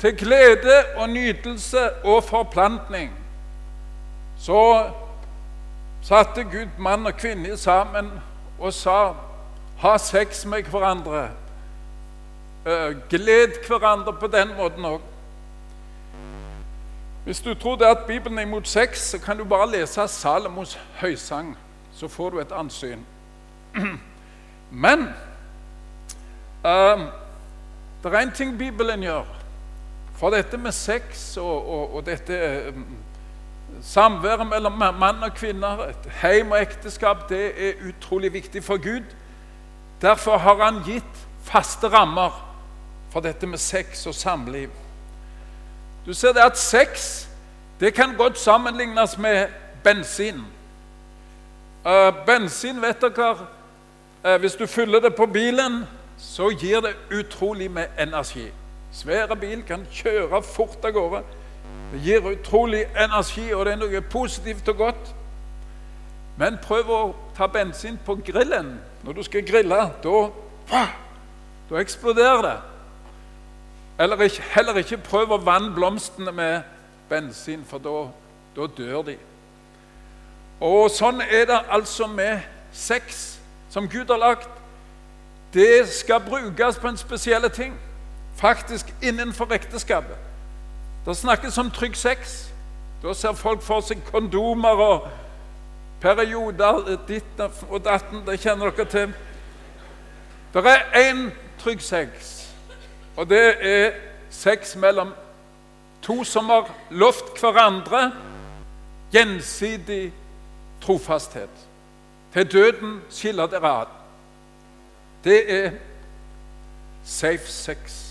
Til 0.00 0.16
glede 0.16 0.84
og 0.96 1.08
nytelse 1.10 2.04
og 2.04 2.24
forplantning. 2.24 3.12
Så 4.38 4.90
satte 6.02 6.44
Gud 6.44 6.68
mann 6.78 7.06
og 7.06 7.16
kvinne 7.16 7.56
sammen 7.56 8.10
og 8.58 8.72
sa 8.72 9.14
ha 9.78 9.98
sex 9.98 10.44
med 10.46 10.62
hverandre. 10.62 11.28
Eh, 12.66 12.96
gled 13.10 13.66
hverandre 13.68 14.12
på 14.12 14.26
den 14.26 14.48
måten 14.56 14.84
òg. 14.84 15.00
Hvis 17.26 17.40
du 17.40 17.54
tror 17.54 17.76
det 17.76 17.84
at 17.84 17.98
Bibelen 18.06 18.38
er 18.38 18.42
imot 18.42 18.68
sex, 18.68 18.98
så 18.98 19.18
kan 19.18 19.38
du 19.38 19.44
bare 19.44 19.70
lese 19.70 20.08
Salomos 20.08 20.78
høysang. 20.94 21.56
Så 21.92 22.08
får 22.08 22.30
du 22.30 22.38
et 22.38 22.52
ansyn. 22.52 23.00
Men 24.70 25.00
uh, 26.64 27.02
det 28.02 28.14
er 28.14 28.20
én 28.20 28.30
ting 28.34 28.58
Bibelen 28.58 29.02
gjør. 29.02 29.24
For 30.14 30.30
dette 30.30 30.56
med 30.56 30.72
sex 30.72 31.36
og, 31.36 31.68
og, 31.68 31.96
og 31.96 32.06
dette 32.06 32.62
um, 32.68 32.86
samværet 33.82 34.46
mellom 34.46 34.72
mann 34.78 35.22
og 35.22 35.34
kvinner, 35.34 35.82
et 35.88 36.10
heim 36.22 36.50
og 36.50 36.62
ekteskap, 36.62 37.28
det 37.28 37.68
er 37.68 37.88
utrolig 37.88 38.32
viktig 38.32 38.64
for 38.64 38.76
Gud. 38.76 39.04
Derfor 40.02 40.38
har 40.38 40.64
han 40.64 40.82
gitt 40.86 41.26
faste 41.42 41.88
rammer 41.88 42.54
for 43.10 43.20
dette 43.20 43.46
med 43.46 43.58
sex 43.58 44.06
og 44.06 44.14
samliv. 44.14 44.70
Du 46.06 46.14
ser 46.14 46.32
det 46.32 46.40
at 46.40 46.58
sex 46.58 47.26
det 47.80 47.94
kan 47.94 48.14
godt 48.16 48.38
sammenlignes 48.38 49.18
med 49.18 49.46
bensin. 49.84 50.40
Uh, 51.84 52.26
bensin, 52.26 52.82
vet 52.82 53.00
dere 53.00 53.36
uh, 54.24 54.40
Hvis 54.40 54.54
du 54.54 54.66
fyller 54.66 55.00
det 55.00 55.14
på 55.14 55.26
bilen, 55.26 55.84
så 56.18 56.50
gir 56.50 56.80
det 56.80 56.96
utrolig 57.18 57.70
med 57.70 57.86
energi. 57.98 58.50
Svære 58.92 59.36
bil 59.36 59.62
kan 59.62 59.86
kjøre 59.92 60.42
fort 60.42 60.84
av 60.84 60.92
gårde. 60.92 61.22
Det 61.92 62.00
gir 62.00 62.30
utrolig 62.30 62.86
energi, 62.96 63.52
og 63.52 63.66
det 63.66 63.72
er 63.72 63.82
noe 63.82 64.00
positivt 64.00 64.68
og 64.68 64.76
godt. 64.76 65.12
Men 66.38 66.58
prøv 66.62 66.90
å 66.90 67.00
ta 67.36 67.46
bensin 67.46 67.98
på 68.06 68.18
grillen 68.24 68.78
når 69.04 69.12
du 69.12 69.22
skal 69.22 69.44
grille. 69.46 69.82
Da, 70.02 70.80
da 71.70 71.78
eksploderer 71.80 72.42
det. 72.42 72.56
Ikke, 74.00 74.42
heller 74.54 74.76
ikke 74.76 74.98
prøv 75.00 75.32
å 75.32 75.38
vanne 75.40 75.72
blomstene 75.72 76.32
med 76.32 76.62
bensin, 77.08 77.64
for 77.64 77.80
da 77.80 78.66
dør 78.76 79.02
de. 79.06 79.16
Og 80.60 80.90
sånn 80.92 81.22
er 81.24 81.46
det 81.48 81.62
altså 81.72 82.06
med 82.06 82.44
sex, 82.72 83.38
som 83.72 83.88
Gud 83.88 84.12
har 84.12 84.20
lagt. 84.20 84.48
Det 85.52 85.88
skal 85.88 86.20
brukes 86.20 86.78
på 86.78 86.88
en 86.88 87.00
spesiell 87.00 87.48
ting, 87.50 87.72
faktisk 88.36 88.92
innenfor 89.00 89.52
ekteskapet. 89.56 90.16
Det 91.06 91.16
snakkes 91.16 91.58
om 91.58 91.70
trygg 91.70 91.96
sex. 91.96 92.50
Da 93.02 93.14
ser 93.14 93.32
folk 93.32 93.62
for 93.62 93.80
seg 93.80 94.02
kondomer 94.10 94.80
og 94.82 95.08
perioder 96.02 96.96
ditt 97.08 97.44
og 97.70 97.80
datten. 97.84 98.26
Det 98.26 98.40
kjenner 98.42 98.74
dere 98.76 98.90
til. 98.90 99.12
Det 100.52 100.64
er 100.66 100.88
én 101.00 101.30
trygg 101.62 101.80
sex 101.80 102.35
og 103.16 103.28
det 103.28 103.54
er 103.60 103.90
sex 104.30 104.76
mellom 104.76 105.14
to 106.02 106.24
som 106.24 106.50
har 106.52 106.70
lovt 106.90 107.40
hverandre 107.40 108.12
gjensidig 109.12 110.12
trofasthet. 110.82 111.50
Til 112.32 112.52
døden 112.52 113.00
skiller 113.10 113.46
dere 113.46 113.80
ad. 113.80 113.86
Det 115.24 115.52
er 115.52 115.70
safe 117.04 117.46
sex. 117.48 118.02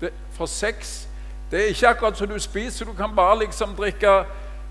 Det, 0.00 0.12
for 0.32 0.46
sex 0.46 1.06
det 1.50 1.60
er 1.60 1.64
ikke 1.64 1.88
akkurat 1.88 2.18
som 2.18 2.28
du 2.28 2.38
spiser. 2.38 2.84
Du 2.84 2.92
kan 2.92 3.16
bare 3.16 3.38
liksom 3.38 3.76
drikke 3.76 4.24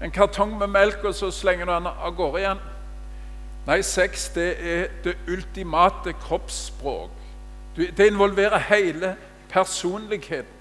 en 0.04 0.12
kartong 0.12 0.58
med 0.58 0.68
melk, 0.68 1.04
og 1.04 1.16
så 1.16 1.32
slenger 1.32 1.66
du 1.66 1.72
den 1.72 1.88
av 1.88 2.16
gårde 2.16 2.40
igjen. 2.40 2.62
Nei, 3.68 3.82
sex 3.86 4.30
det 4.34 4.48
er 4.60 4.88
det 5.04 5.14
ultimate 5.30 6.14
kroppsspråk. 6.14 7.12
Det 7.78 8.08
involverer 8.08 8.58
hele 8.58 9.16
personligheten. 9.52 10.60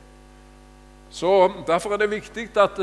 Så 1.11 1.53
Derfor 1.67 1.93
er 1.93 1.97
det 1.97 2.11
viktig 2.11 2.49
at 2.57 2.79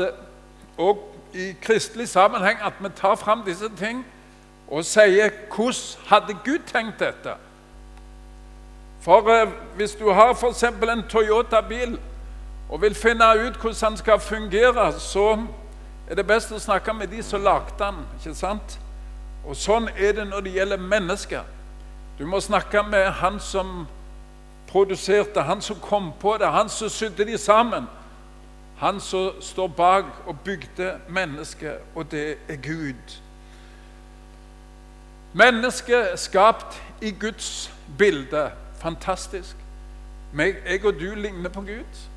òg 0.78 0.98
eh, 1.34 1.48
i 1.48 1.52
kristelig 1.62 2.08
sammenheng 2.08 2.58
at 2.64 2.72
vi 2.80 2.88
tar 2.96 3.14
fram 3.14 3.42
disse 3.46 3.68
ting 3.76 4.04
og 4.68 4.84
sier 4.84 5.30
hvordan 5.54 6.08
hadde 6.08 6.36
Gud 6.44 6.64
tenkt 6.66 7.00
dette? 7.00 7.34
For 9.00 9.28
eh, 9.32 9.48
hvis 9.76 9.94
du 9.94 10.10
har 10.10 10.34
f.eks. 10.34 10.62
en 10.62 11.04
Toyota-bil, 11.08 11.98
og 12.68 12.82
vil 12.82 12.94
finne 12.94 13.24
ut 13.24 13.56
hvordan 13.56 13.88
den 13.88 13.96
skal 13.96 14.20
fungere, 14.20 14.92
så 15.00 15.38
er 16.08 16.14
det 16.14 16.26
best 16.26 16.52
å 16.52 16.60
snakke 16.60 16.92
med 16.92 17.08
de 17.08 17.22
som 17.22 17.40
lagde 17.40 17.72
den. 17.78 18.02
ikke 18.18 18.34
sant? 18.36 18.78
Og 19.46 19.56
sånn 19.56 19.88
er 19.96 20.12
det 20.12 20.26
når 20.28 20.44
det 20.44 20.52
gjelder 20.52 20.76
mennesker. 20.76 21.46
Du 22.18 22.26
må 22.26 22.40
snakke 22.40 22.82
med 22.82 23.10
han 23.22 23.40
som 23.40 23.86
produserte, 24.68 25.42
han 25.42 25.62
som 25.62 25.76
kom 25.80 26.12
på 26.20 26.36
det, 26.38 26.46
han 26.46 26.68
som 26.68 26.88
sydde 26.88 27.24
de 27.24 27.38
sammen. 27.38 27.86
Han 28.78 29.00
som 29.00 29.32
står 29.40 29.66
bak 29.66 30.04
og 30.26 30.40
bygde 30.44 30.98
mennesket, 31.08 31.78
og 31.94 32.10
det 32.10 32.36
er 32.48 32.56
Gud. 32.56 33.18
Mennesket 35.32 36.18
skapt 36.18 36.82
i 37.00 37.10
Guds 37.10 37.72
bilde. 37.98 38.50
Fantastisk. 38.78 39.56
Jeg 40.38 40.84
og 40.84 40.94
du 41.00 41.14
ligner 41.14 41.48
på 41.48 41.60
Gud. 41.60 42.08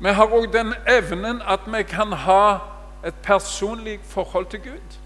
Vi 0.00 0.08
har 0.08 0.32
òg 0.32 0.52
den 0.52 0.74
evnen 0.88 1.42
at 1.42 1.60
vi 1.66 1.82
kan 1.82 2.12
ha 2.12 2.58
et 3.06 3.14
personlig 3.22 4.00
forhold 4.04 4.46
til 4.46 4.60
Gud. 4.60 4.96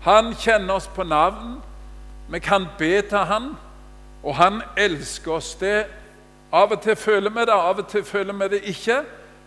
Han 0.00 0.34
kjenner 0.34 0.74
oss 0.74 0.88
på 0.88 1.02
navn. 1.02 1.60
Vi 2.28 2.38
kan 2.38 2.66
be 2.78 3.02
til 3.02 3.18
han, 3.18 3.56
og 4.22 4.36
han 4.36 4.62
elsker 4.76 5.32
oss. 5.32 5.54
Det 5.54 5.86
Av 6.52 6.72
og 6.72 6.80
til 6.82 6.96
føler 6.96 7.30
vi 7.30 7.40
det, 7.46 7.54
av 7.54 7.78
og 7.78 7.86
til 7.88 8.04
føler 8.04 8.34
vi 8.34 8.48
det 8.48 8.60
ikke. 8.62 9.02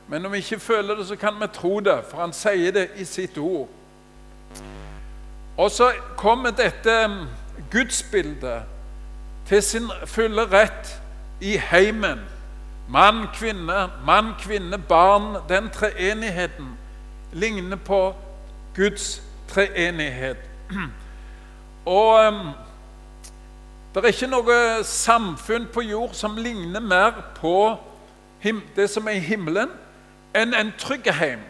Men 0.07 0.21
når 0.21 0.29
vi 0.29 0.37
ikke 0.37 0.59
føler 0.59 0.95
det, 0.95 1.07
så 1.07 1.15
kan 1.15 1.33
vi 1.39 1.47
tro 1.53 1.79
det, 1.79 1.97
for 2.09 2.21
han 2.21 2.33
sier 2.33 2.71
det 2.71 2.89
i 2.95 3.05
sitt 3.05 3.37
ord. 3.37 3.67
Og 5.57 5.71
så 5.71 5.91
kommer 6.17 6.51
dette 6.51 6.95
gudsbildet 7.71 8.63
til 9.47 9.63
sin 9.63 9.91
fulle 10.05 10.47
rett 10.51 11.01
i 11.41 11.57
heimen. 11.57 12.19
Mann, 12.89 13.27
kvinne, 13.33 13.89
mann, 14.05 14.33
kvinne, 14.39 14.77
barn. 14.77 15.35
Den 15.49 15.69
treenigheten 15.69 16.77
ligner 17.33 17.75
på 17.75 18.15
Guds 18.75 19.21
treenighet. 19.47 20.37
Og 21.85 22.27
um, 22.27 22.49
det 24.01 24.09
er 24.09 24.15
ikke 24.15 24.31
noe 24.31 24.83
samfunn 24.83 25.67
på 25.73 25.81
jord 25.85 26.13
som 26.17 26.37
ligner 26.37 26.81
mer 26.81 27.19
på 27.37 27.75
det 28.75 28.89
som 28.89 29.07
er 29.07 29.19
i 29.19 29.23
himmelen, 29.23 29.69
enn 30.35 30.53
en 30.57 30.71
trygg 30.79 31.07
heim. 31.13 31.43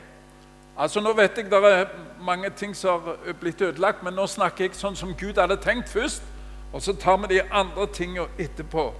Altså 0.78 1.02
Nå 1.02 1.14
vet 1.14 1.38
jeg 1.38 1.50
det 1.50 1.62
er 1.70 1.86
mange 2.22 2.50
ting 2.50 2.76
som 2.76 3.02
har 3.02 3.34
blitt 3.40 3.62
ødelagt, 3.62 4.04
men 4.04 4.14
nå 4.14 4.28
snakker 4.28 4.66
jeg 4.66 4.76
sånn 4.78 4.96
som 4.96 5.14
Gud 5.18 5.40
hadde 5.40 5.58
tenkt 5.62 5.90
først, 5.90 6.24
og 6.74 6.82
så 6.82 6.94
tar 6.94 7.18
vi 7.24 7.36
de 7.36 7.42
andre 7.52 7.88
tingene 7.94 8.28
etterpå. 8.38 8.92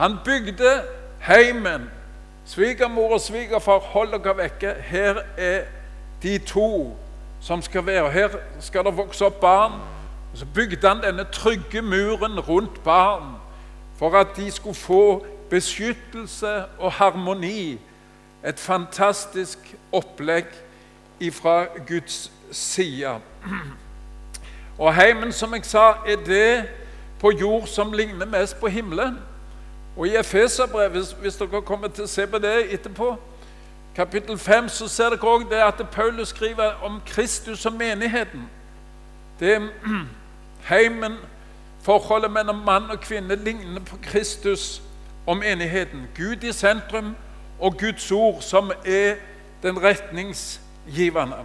Han 0.00 0.18
bygde 0.24 0.82
heimen. 1.20 1.90
Svigermor 2.44 3.12
og 3.12 3.20
svigerfar, 3.20 3.78
hold 3.92 4.16
dere 4.16 4.36
vekke. 4.36 4.74
Her 4.82 5.22
er 5.36 5.64
de 6.22 6.38
to 6.38 6.96
som 7.40 7.62
skal 7.62 7.86
være. 7.86 8.10
Her 8.10 8.28
skal 8.60 8.84
det 8.84 8.96
vokse 8.96 9.24
opp 9.28 9.40
barn. 9.40 9.76
Og 10.32 10.38
Så 10.38 10.46
bygde 10.54 10.88
han 10.88 11.02
denne 11.02 11.24
trygge 11.32 11.82
muren 11.82 12.40
rundt 12.40 12.84
barn 12.84 13.34
for 13.96 14.18
at 14.18 14.26
de 14.36 14.50
skulle 14.50 14.74
få 14.74 15.26
beskyttelse 15.50 16.64
og 16.78 16.92
harmoni. 16.92 17.78
Et 18.46 18.60
fantastisk 18.60 19.58
opplegg 19.92 20.46
fra 21.32 21.64
Guds 21.88 22.32
side. 22.50 23.20
Og 24.78 24.94
heimen, 24.94 25.32
som 25.32 25.54
jeg 25.54 25.64
sa, 25.64 25.88
er 26.06 26.16
det 26.26 26.68
på 27.20 27.30
jord 27.30 27.66
som 27.66 27.92
ligner 27.92 28.26
mest 28.26 28.60
på 28.60 28.66
himmelen. 28.66 29.18
Og 29.96 30.08
i 30.08 30.16
Efeserbrevet, 30.16 31.16
hvis, 31.20 31.36
dere 31.36 31.62
kommer 31.62 31.88
til 31.88 32.04
å 32.04 32.08
se 32.08 32.26
på 32.26 32.38
det 32.38 32.72
etterpå, 32.72 33.16
kapittel 33.96 34.38
5, 34.38 34.68
så 34.68 34.88
ser 34.88 35.12
dere 35.12 35.28
òg 35.28 35.52
at 35.52 35.82
Paulus 35.92 36.28
skriver 36.28 36.80
om 36.82 37.00
Kristus 37.06 37.66
og 37.66 37.72
menigheten. 37.72 38.48
Det 39.40 39.54
er 39.54 39.68
heimen, 40.68 41.16
forholdet 41.82 42.30
mellom 42.30 42.56
mann 42.66 42.90
og 42.90 43.00
kvinne, 43.00 43.36
ligner 43.36 43.80
på 43.80 43.96
Kristus 44.02 44.82
og 45.26 45.36
menigheten. 45.36 46.08
Gud 46.16 46.42
i 46.42 46.52
sentrum 46.52 47.16
og 47.60 47.78
Guds 47.78 48.12
ord, 48.12 48.42
som 48.42 48.72
er 48.86 49.14
den 49.62 49.82
retningsgivende. 49.82 51.36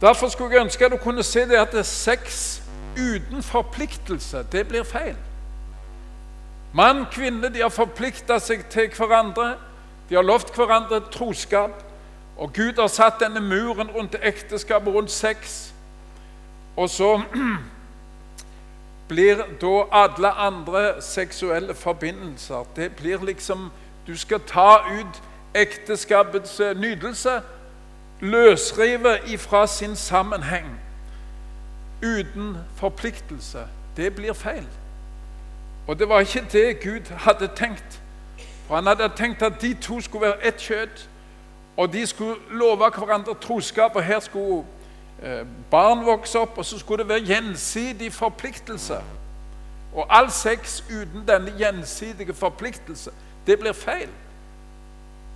Derfor 0.00 0.28
skulle 0.28 0.54
jeg 0.54 0.64
ønske 0.64 0.84
at 0.84 0.92
du 0.92 0.96
kunne 0.96 1.22
se 1.22 1.40
det 1.40 1.56
at 1.56 1.72
det 1.72 1.78
er 1.78 1.82
sex 1.82 2.62
uten 2.96 3.42
forpliktelse, 3.42 4.46
det 4.52 4.68
blir 4.68 4.82
feil. 4.82 5.16
Mann 6.72 7.00
og 7.00 7.10
kvinne 7.10 7.48
de 7.48 7.62
har 7.62 7.72
forplikta 7.74 8.38
seg 8.38 8.64
til 8.70 8.92
hverandre. 8.94 9.56
De 10.08 10.14
har 10.14 10.22
lovt 10.22 10.54
hverandre 10.54 11.00
troskap. 11.10 11.82
Og 12.38 12.52
Gud 12.54 12.78
har 12.78 12.88
satt 12.88 13.20
denne 13.20 13.40
muren 13.40 13.90
rundt 13.90 14.14
ekteskapet, 14.22 14.94
rundt 14.94 15.10
sex. 15.10 15.72
Og 16.76 16.90
så 16.90 17.20
blir 19.08 19.36
da 19.60 19.84
alle 19.92 20.30
andre 20.30 21.02
seksuelle 21.02 21.74
forbindelser 21.74 22.64
Det 22.76 22.92
blir 22.92 23.24
liksom 23.24 23.70
Du 24.06 24.16
skal 24.16 24.40
ta 24.46 24.76
ut 25.00 25.22
ekteskapets 25.54 26.58
nydelse, 26.58 26.80
nytelse, 26.80 27.40
løsrive 28.20 29.18
ifra 29.26 29.66
sin 29.66 29.96
sammenheng, 29.96 30.80
uten 32.02 32.56
forpliktelse. 32.76 33.58
Det 33.96 34.14
blir 34.14 34.32
feil. 34.32 34.66
Og 35.86 35.98
det 35.98 36.08
var 36.08 36.20
ikke 36.20 36.46
det 36.52 36.80
Gud 36.80 37.12
hadde 37.16 37.48
tenkt. 37.56 38.02
For 38.66 38.74
Han 38.74 38.86
hadde 38.86 39.10
tenkt 39.16 39.42
at 39.42 39.52
de 39.62 39.74
to 39.74 40.00
skulle 40.00 40.26
være 40.26 40.46
ett 40.46 40.56
kjøtt, 40.56 41.08
og 41.76 41.92
de 41.92 42.06
skulle 42.06 42.36
love 42.50 42.76
hverandre 42.90 43.34
troskap. 43.40 43.96
Og 43.96 44.02
her 44.02 44.20
skulle 44.20 44.58
eh, 44.58 44.64
barn 45.70 46.04
vokse 46.06 46.38
opp, 46.38 46.58
og 46.58 46.64
så 46.64 46.78
skulle 46.78 47.02
det 47.02 47.08
være 47.08 47.26
gjensidig 47.26 48.12
forpliktelse. 48.12 49.00
Og 49.94 50.06
all 50.08 50.30
sex 50.30 50.80
uten 50.88 51.26
denne 51.28 51.52
gjensidige 51.58 52.34
forpliktelse, 52.34 53.10
det 53.46 53.58
blir 53.58 53.72
feil. 53.72 54.08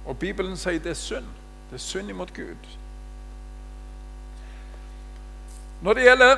Og 0.07 0.19
Bibelen 0.19 0.57
sier 0.57 0.79
det 0.79 0.95
er 0.95 1.01
synd. 1.01 1.27
Det 1.71 1.81
er 1.81 1.85
synd 1.85 2.09
imot 2.09 2.33
Gud. 2.35 2.71
Når 5.83 5.95
det 5.95 6.03
gjelder 6.03 6.37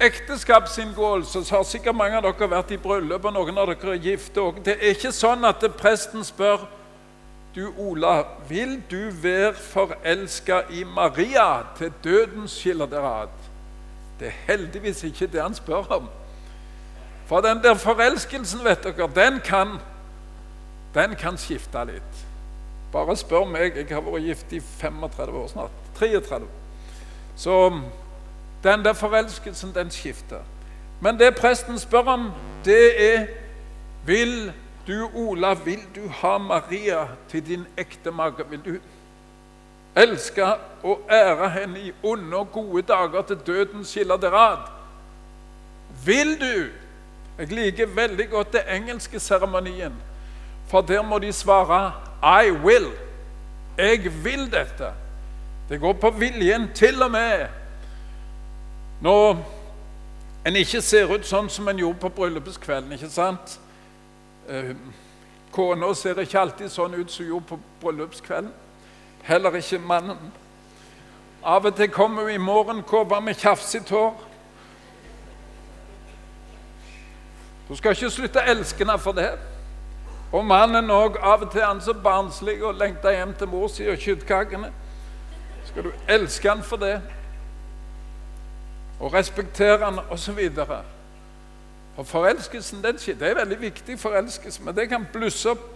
ekteskapsinngåelse, 0.00 1.44
så 1.44 1.56
har 1.56 1.62
sikkert 1.62 1.96
mange 1.96 2.16
av 2.16 2.24
dere 2.26 2.50
vært 2.50 2.72
i 2.74 2.80
bryllup, 2.80 3.24
og 3.24 3.32
noen 3.32 3.58
av 3.58 3.70
dere 3.70 3.94
er 3.94 4.02
gifte 4.02 4.42
òg. 4.42 4.58
Det 4.64 4.74
er 4.80 4.96
ikke 4.96 5.12
sånn 5.14 5.44
at 5.48 5.64
presten 5.78 6.24
spør 6.24 6.66
du, 7.54 7.72
Ola, 7.78 8.22
vil 8.48 8.82
du 8.90 9.10
være 9.22 9.54
forelska 9.54 10.60
i 10.70 10.84
Maria 10.84 11.62
til 11.78 11.92
døden 12.04 12.48
skiller 12.48 12.86
dere 12.86 13.22
ad? 13.22 13.28
Det 14.20 14.26
er 14.26 14.52
heldigvis 14.52 15.04
ikke 15.04 15.26
det 15.26 15.42
han 15.42 15.54
spør 15.54 15.86
om. 15.90 16.08
For 17.26 17.40
den 17.40 17.62
der 17.62 17.74
forelskelsen, 17.74 18.64
vet 18.64 18.84
dere, 18.84 19.10
den 19.14 19.40
kan, 19.44 19.68
den 20.94 21.14
kan 21.16 21.38
skifte 21.38 21.84
litt. 21.88 22.24
Bare 22.92 23.16
spør 23.16 23.46
meg. 23.50 23.76
Jeg 23.76 23.88
har 23.90 24.04
vært 24.04 24.22
gift 24.22 24.52
i 24.52 24.60
35 24.60 25.38
år 25.38 25.48
snart. 25.48 25.78
33. 25.98 26.46
Så 27.36 27.80
den 28.64 28.84
der 28.84 28.92
forelskelsen, 28.92 29.72
den 29.74 29.90
skifter. 29.90 30.44
Men 31.00 31.18
det 31.18 31.34
presten 31.36 31.78
spør 31.78 32.14
om, 32.18 32.30
det 32.64 33.14
er 33.14 33.26
Vil 34.06 34.52
du, 34.86 35.10
Ola, 35.14 35.54
vil 35.54 35.80
du 35.94 36.08
ha 36.08 36.38
Maria 36.38 37.06
til 37.28 37.46
din 37.46 37.66
ektemake? 37.76 38.44
Vil 38.50 38.60
du 38.64 38.74
elske 39.96 40.46
og 40.82 41.00
ære 41.10 41.50
henne 41.50 41.80
i 41.80 41.92
onde 42.02 42.36
og 42.36 42.52
gode 42.52 42.82
dager 42.82 43.22
til 43.22 43.36
døden 43.46 43.84
skiller 43.84 44.16
dere 44.16 44.52
ad? 44.52 44.58
Vil 46.04 46.40
du? 46.40 46.68
Jeg 47.38 47.52
liker 47.52 47.86
veldig 47.86 48.28
godt 48.30 48.52
det 48.52 48.62
engelske 48.70 49.20
seremonien, 49.20 49.94
for 50.68 50.80
der 50.80 51.02
må 51.02 51.18
de 51.18 51.32
svare 51.32 51.92
I 52.44 52.50
will. 52.50 52.90
Jeg 53.78 54.24
vil 54.24 54.52
dette. 54.52 54.92
Det 55.68 55.80
går 55.80 55.92
på 55.92 56.10
viljen 56.10 56.70
til 56.74 57.02
og 57.02 57.10
med 57.10 57.46
når 59.00 59.36
en 60.46 60.56
ikke 60.56 60.80
ser 60.80 61.10
ut 61.10 61.26
sånn 61.26 61.48
som 61.50 61.68
en 61.68 61.78
gjorde 61.78 61.98
på 62.00 62.08
bryllupskvelden. 62.08 62.92
ikke 62.92 63.08
sant? 63.10 63.58
Eh, 64.48 64.76
kona 65.52 65.94
ser 65.94 66.20
ikke 66.20 66.40
alltid 66.40 66.72
sånn 66.72 66.94
ut 66.98 67.10
som 67.10 67.24
hun 67.24 67.30
gjorde 67.30 67.48
på 67.48 67.58
bryllupskvelden. 67.82 68.52
Heller 69.24 69.56
ikke 69.56 69.78
mannen. 69.78 70.32
Av 71.44 71.64
og 71.64 71.76
til 71.76 71.90
kommer 71.92 72.28
hun 72.28 72.34
i 72.34 72.42
morgenkåpe 72.42 73.20
med 73.20 73.36
tjafset 73.40 73.90
hår. 73.90 74.14
Du 77.68 77.74
skal 77.76 77.96
ikke 77.96 78.10
slutte 78.12 78.40
å 78.40 78.52
elske 78.52 78.84
henne 78.84 78.98
for 79.00 79.16
det. 79.16 79.32
Og 80.32 80.44
mannen 80.44 80.90
òg. 80.92 81.16
Av 81.22 81.44
og 81.46 81.52
til 81.52 81.62
er 81.62 81.70
han 81.70 81.80
så 81.80 81.94
barnslig 81.94 82.58
og 82.64 82.76
lengter 82.80 83.16
hjem 83.16 83.36
til 83.38 83.48
mor 83.48 83.68
si 83.72 83.88
og 83.88 84.00
kjøttkakene. 84.00 84.72
Skal 85.68 85.88
du 85.88 85.92
elske 86.08 86.50
han 86.50 86.64
for 86.64 86.80
det? 86.80 86.98
og 89.00 89.12
respektere 89.12 89.84
han 89.84 89.98
osv. 90.10 90.38
For 91.94 92.02
forelskelsen 92.02 92.82
den. 92.82 92.96
Det 92.96 93.22
er 93.22 93.34
veldig 93.34 93.60
viktig, 93.60 93.98
forelskelse, 93.98 94.62
men 94.62 94.76
det 94.76 94.88
kan 94.88 95.06
blusse 95.12 95.50
opp 95.50 95.70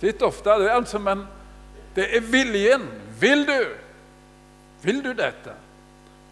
litt 0.00 0.22
ofte 0.22 0.54
det 0.62 0.70
altså, 0.72 0.98
men 0.98 1.26
det 1.96 2.06
er 2.16 2.20
viljen. 2.20 2.86
Vil 3.20 3.46
du? 3.46 3.58
Vil 4.82 5.04
du 5.04 5.10
dette? 5.12 5.52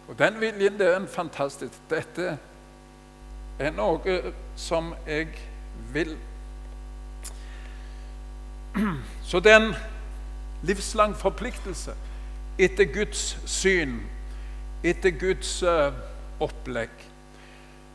Og 0.07 0.17
den 0.19 0.39
viljen, 0.41 0.79
det 0.79 0.87
er 0.87 0.97
en 0.97 1.07
fantastisk 1.07 1.73
Dette 1.89 2.37
er 3.59 3.71
noe 3.75 4.33
som 4.57 4.93
jeg 5.07 5.27
vil. 5.93 6.15
Så 9.29 9.39
det 9.39 9.51
er 9.51 9.59
en 9.59 9.75
livslang 10.63 11.13
forpliktelse 11.17 11.93
etter 12.59 12.89
Guds 12.91 13.37
syn, 13.47 13.99
etter 14.83 15.13
Guds 15.15 15.51
uh, 15.63 15.93
opplegg. 16.43 16.89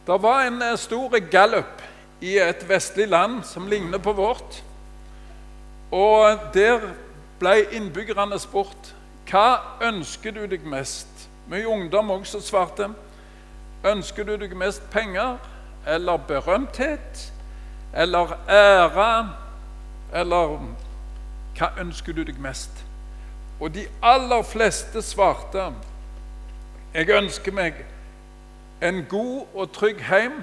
Det 0.06 0.22
var 0.22 0.42
en 0.42 0.62
uh, 0.62 0.76
stor 0.76 1.18
gallup 1.30 1.82
i 2.20 2.36
et 2.38 2.68
vestlig 2.68 3.08
land 3.08 3.42
som 3.44 3.66
ligner 3.66 3.98
på 3.98 4.12
vårt. 4.12 4.62
Og 5.92 6.38
der 6.54 6.80
ble 7.40 7.54
innbyggerne 7.72 8.38
spurt 8.38 8.92
hva 9.30 9.78
ønsker 9.82 10.34
du 10.36 10.44
deg 10.46 10.66
mest. 10.68 11.08
Mye 11.48 11.68
ungdom 11.68 12.10
også 12.10 12.40
svarte. 12.44 12.90
Ønsker 13.84 14.28
du 14.28 14.36
deg 14.40 14.52
mest 14.56 14.84
penger 14.92 15.38
eller 15.86 16.20
berømthet 16.28 17.32
eller 17.94 18.36
ære 18.48 19.08
eller 20.12 20.58
hva 21.56 21.72
ønsker 21.80 22.12
du 22.12 22.22
deg 22.24 22.40
mest? 22.40 22.84
Og 23.60 23.72
de 23.74 23.86
aller 24.02 24.42
fleste 24.42 25.02
svarte 25.02 25.70
jeg 26.94 27.10
ønsker 27.10 27.52
meg 27.54 27.84
en 28.84 29.04
god 29.08 29.46
og 29.54 29.72
trygg 29.72 30.02
heim, 30.04 30.42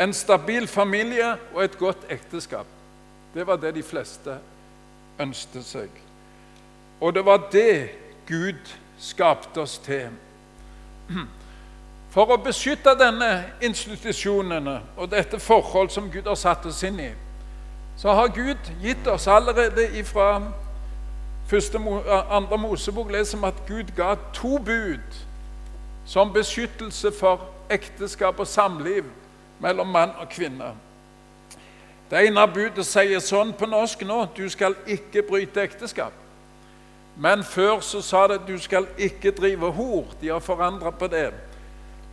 en 0.00 0.12
stabil 0.12 0.68
familie 0.68 1.36
og 1.54 1.64
et 1.64 1.78
godt 1.78 2.06
ekteskap. 2.10 2.66
Det 3.34 3.46
var 3.46 3.56
det 3.56 3.74
de 3.74 3.82
fleste 3.82 4.38
ønsket 5.20 5.64
seg. 5.64 5.90
Og 7.00 7.14
det 7.14 7.24
var 7.24 7.48
det 7.52 7.90
Gud 8.28 8.72
skapte 8.98 9.60
oss 9.60 9.78
til. 9.78 10.08
For 12.10 12.32
å 12.32 12.40
beskytte 12.42 12.96
denne 12.98 13.30
institusjonene 13.62 14.80
og 14.96 15.10
dette 15.12 15.38
forhold 15.38 15.92
som 15.94 16.10
Gud 16.10 16.26
har 16.26 16.38
satt 16.38 16.66
oss 16.66 16.82
inn 16.86 16.98
i, 17.00 17.10
så 18.00 18.14
har 18.16 18.32
Gud 18.34 18.70
gitt 18.82 19.06
oss 19.06 19.28
allerede 19.28 19.84
ifra 19.98 20.40
første, 21.50 21.78
andre 22.30 22.58
Mosebok 22.58 23.10
leser 23.12 23.38
vi 23.38 23.50
at 23.50 23.66
Gud 23.68 23.92
ga 23.96 24.14
to 24.34 24.58
bud 24.58 25.20
som 26.10 26.32
beskyttelse 26.32 27.12
for 27.14 27.44
ekteskap 27.70 28.40
og 28.42 28.46
samliv 28.46 29.04
mellom 29.62 29.86
mann 29.86 30.10
og 30.18 30.28
kvinne. 30.28 30.72
Det 32.10 32.24
ene 32.26 32.46
budet 32.50 32.82
sier 32.86 33.22
sånn 33.22 33.52
på 33.54 33.68
norsk 33.70 34.02
nå 34.02 34.24
du 34.34 34.48
skal 34.50 34.74
ikke 34.90 35.22
bryte 35.28 35.62
ekteskap. 35.62 36.16
Men 37.14 37.44
før 37.46 37.78
så 37.86 38.02
sa 38.02 38.24
det 38.26 38.40
du 38.48 38.56
skal 38.58 38.88
ikke 38.98 39.30
drive 39.38 39.70
hor. 39.76 40.10
De 40.20 40.32
har 40.32 40.42
forandra 40.42 40.90
på 40.90 41.06
det. 41.06 41.28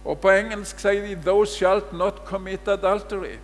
Og 0.05 0.19
på 0.21 0.29
engelsk 0.29 0.79
sier 0.79 1.01
de 1.01 1.15
'thou 1.15 1.45
shalt 1.45 1.93
not 1.93 2.21
commit 2.25 2.67
adultery'. 2.67 3.39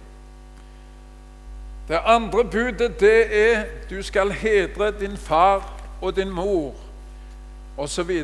Det 1.88 2.00
andre 2.06 2.44
budet 2.44 3.00
det 3.00 3.50
er 3.50 3.66
du 3.89 4.02
skal 4.02 4.32
hedre 4.32 4.92
din 5.00 5.18
far 5.18 5.74
og 6.02 6.16
din 6.16 6.30
mor 6.30 6.76
osv. 7.78 8.24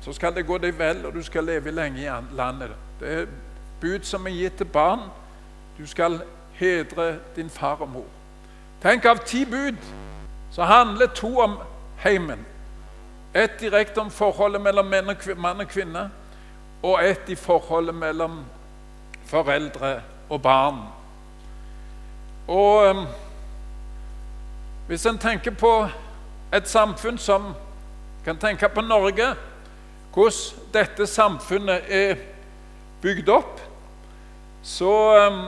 Så, 0.00 0.12
skal 0.12 0.34
det 0.34 0.46
gå 0.46 0.58
deg 0.58 0.78
vel, 0.78 1.06
og 1.06 1.14
du 1.14 1.22
skal 1.22 1.44
leve 1.44 1.70
lenge 1.70 2.02
i 2.02 2.36
landet. 2.36 2.70
Det 3.00 3.08
er 3.08 3.26
bud 3.80 4.04
som 4.04 4.26
er 4.26 4.30
gitt 4.30 4.56
til 4.56 4.66
barn. 4.66 5.00
Du 5.78 5.86
skal 5.86 6.20
hedre 6.52 7.18
din 7.36 7.50
far 7.50 7.80
og 7.80 7.88
mor. 7.88 8.08
Tenk 8.82 9.04
av 9.04 9.24
ti 9.26 9.44
bud 9.44 9.76
så 10.50 10.62
handler 10.62 11.06
to 11.06 11.40
om 11.40 11.58
heimen. 11.96 12.46
Ett 13.34 13.60
direkte 13.60 14.00
om 14.00 14.10
forholdet 14.10 14.60
mellom 14.60 14.94
mann 15.36 15.60
og 15.60 15.68
kvinne, 15.68 16.10
og 16.82 17.04
ett 17.04 17.28
i 17.28 17.34
forholdet 17.34 17.94
mellom 17.94 18.44
foreldre 19.24 20.00
og 20.28 20.42
barn. 20.42 20.80
Og 22.48 22.90
um, 22.90 23.06
hvis 24.86 25.06
en 25.06 25.18
tenker 25.18 25.50
på 25.50 25.88
et 26.52 26.68
samfunn 26.68 27.18
som 27.18 27.54
kan 28.24 28.38
tenke 28.38 28.68
på 28.68 28.80
Norge, 28.80 29.34
hvordan 30.14 30.70
dette 30.74 31.06
samfunnet 31.06 31.90
er 31.90 32.16
bygd 33.02 33.28
opp, 33.32 33.60
så 34.62 34.92
um, 35.26 35.42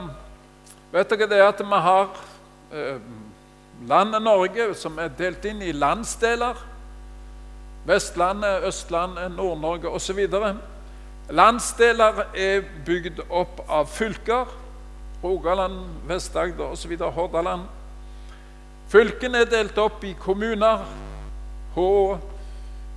vet 0.93 1.11
dere 1.11 1.29
det 1.29 1.41
at 1.43 1.61
vi 1.61 1.81
har 1.87 2.13
uh, 2.73 3.01
landet 3.87 4.23
Norge 4.23 4.69
som 4.79 4.97
er 4.99 5.11
delt 5.17 5.45
inn 5.45 5.61
i 5.61 5.73
landsdeler. 5.75 6.57
Vestlandet, 7.85 8.63
Østlandet, 8.63 9.31
Nord-Norge 9.35 9.91
osv. 9.91 10.21
Landsdeler 11.29 12.23
er 12.31 12.63
bygd 12.85 13.19
opp 13.29 13.59
av 13.67 13.89
fylker 13.91 14.47
Rogaland, 15.23 15.79
Vest-Agder 16.07 16.71
osv. 16.71 16.97
Hordaland. 16.99 17.67
Fylkene 18.91 19.43
er 19.43 19.51
delt 19.51 19.77
opp 19.79 20.03
i 20.03 20.13
kommuner. 20.19 20.83
Hå, 21.75 22.17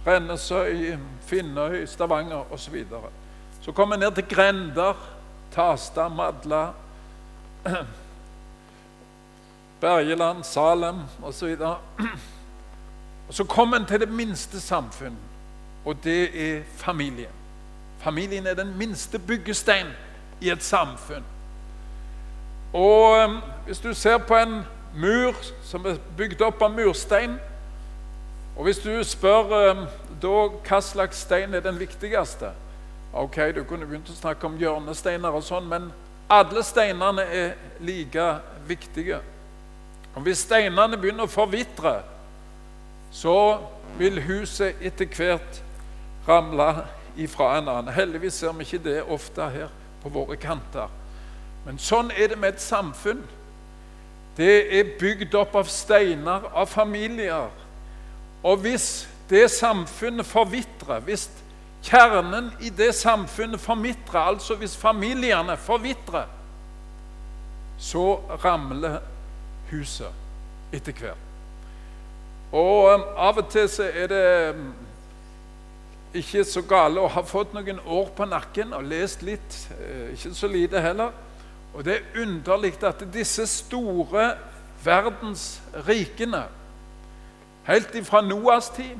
Rennesøy, 0.06 0.96
Finnøy, 1.26 1.86
Stavanger 1.86 2.52
osv. 2.52 2.84
Så, 2.88 3.00
så 3.62 3.72
kommer 3.72 3.96
vi 3.96 4.04
ned 4.04 4.14
til 4.14 4.28
grender. 4.28 4.94
Tasta, 5.52 6.08
Madla, 6.08 6.70
Bergeland, 9.80 10.44
Salem 10.44 10.96
osv. 11.22 11.56
Og, 11.60 11.78
og 13.28 13.34
så 13.34 13.44
kommer 13.44 13.76
en 13.76 13.86
til 13.86 14.00
det 14.00 14.08
minste 14.08 14.60
samfunn, 14.60 15.16
og 15.84 15.96
det 16.04 16.50
er 16.50 16.62
familien. 16.76 17.32
Familien 17.98 18.46
er 18.46 18.54
den 18.54 18.78
minste 18.78 19.18
byggestein 19.18 19.86
i 20.40 20.50
et 20.50 20.62
samfunn. 20.62 21.24
Og 22.72 23.24
um, 23.24 23.40
hvis 23.66 23.78
du 23.78 23.94
ser 23.94 24.18
på 24.18 24.36
en 24.36 24.62
mur 24.96 25.34
som 25.62 25.86
er 25.86 25.96
bygd 26.16 26.42
opp 26.42 26.62
av 26.62 26.72
murstein 26.72 27.36
Og 28.56 28.64
hvis 28.64 28.78
du 28.78 29.04
spør 29.04 29.70
um, 29.70 29.84
da 30.22 30.48
hva 30.66 30.80
slags 30.82 31.24
stein 31.26 31.54
er 31.54 31.64
den 31.64 31.78
viktigste 31.80 32.52
Ok, 33.16 33.36
du 33.54 33.62
kunne 33.64 33.86
begynt 33.88 34.10
å 34.12 34.16
snakke 34.16 34.44
om 34.44 34.58
hjørnesteiner 34.60 35.32
og 35.32 35.44
sånn, 35.46 35.64
men 35.70 35.86
alle 36.28 36.60
steinene 36.66 37.22
er 37.32 37.54
like 37.80 38.26
viktige. 38.68 39.22
Og 40.12 40.26
hvis 40.26 40.42
steinene 40.44 40.98
begynner 41.00 41.24
å 41.24 41.32
forvitre, 41.32 41.94
så 43.14 43.36
vil 43.96 44.20
huset 44.26 44.82
etter 44.84 45.08
hvert 45.08 45.62
ramle 46.28 46.68
ifra 47.16 47.54
en 47.56 47.70
annen. 47.72 47.92
Heldigvis 47.94 48.42
ser 48.42 48.52
vi 48.58 48.66
ikke 48.66 48.84
det 48.84 48.98
ofte 49.02 49.48
her 49.54 49.72
på 50.02 50.12
våre 50.12 50.36
kanter. 50.36 50.92
Men 51.64 51.80
sånn 51.80 52.12
er 52.12 52.34
det 52.34 52.38
med 52.38 52.54
et 52.54 52.62
samfunn. 52.62 53.24
Det 54.36 54.56
er 54.76 54.96
bygd 55.00 55.34
opp 55.40 55.56
av 55.56 55.70
steiner, 55.72 56.50
av 56.52 56.68
familier. 56.68 57.48
Og 58.44 58.60
hvis 58.66 59.06
det 59.30 59.50
samfunnet 59.50 60.26
forvitrer, 60.26 61.00
hvis 61.06 61.28
kjernen 61.82 62.52
i 62.60 62.70
det 62.70 62.94
samfunnet 62.94 63.60
forvitrer, 63.60 64.20
altså 64.20 64.54
hvis 64.54 64.76
familiene 64.76 65.56
forvitrer, 65.56 66.26
så 67.78 68.14
ramler 68.44 68.98
huset 69.70 70.72
etter 70.72 70.92
hvert. 70.92 71.22
Og 72.52 72.94
um, 72.94 73.06
av 73.18 73.38
og 73.40 73.48
til 73.50 73.68
så 73.68 73.88
er 73.90 74.10
det 74.10 74.26
um, 74.54 74.68
ikke 76.16 76.44
så 76.46 76.62
gale 76.64 77.02
å 77.02 77.10
ha 77.12 77.22
fått 77.26 77.52
noen 77.56 77.80
år 77.82 78.12
på 78.16 78.26
nakken 78.30 78.72
og 78.76 78.86
lest 78.88 79.24
litt, 79.26 79.56
eh, 79.76 80.14
ikke 80.14 80.32
så 80.34 80.48
lite 80.48 80.80
heller. 80.80 81.10
Og 81.74 81.84
det 81.84 81.96
er 81.98 82.22
underlig 82.22 82.72
at 82.86 83.02
disse 83.12 83.44
store 83.50 84.30
verdensrikene, 84.84 86.44
helt 87.66 87.98
ifra 87.98 88.22
Noas 88.24 88.70
tid, 88.72 88.96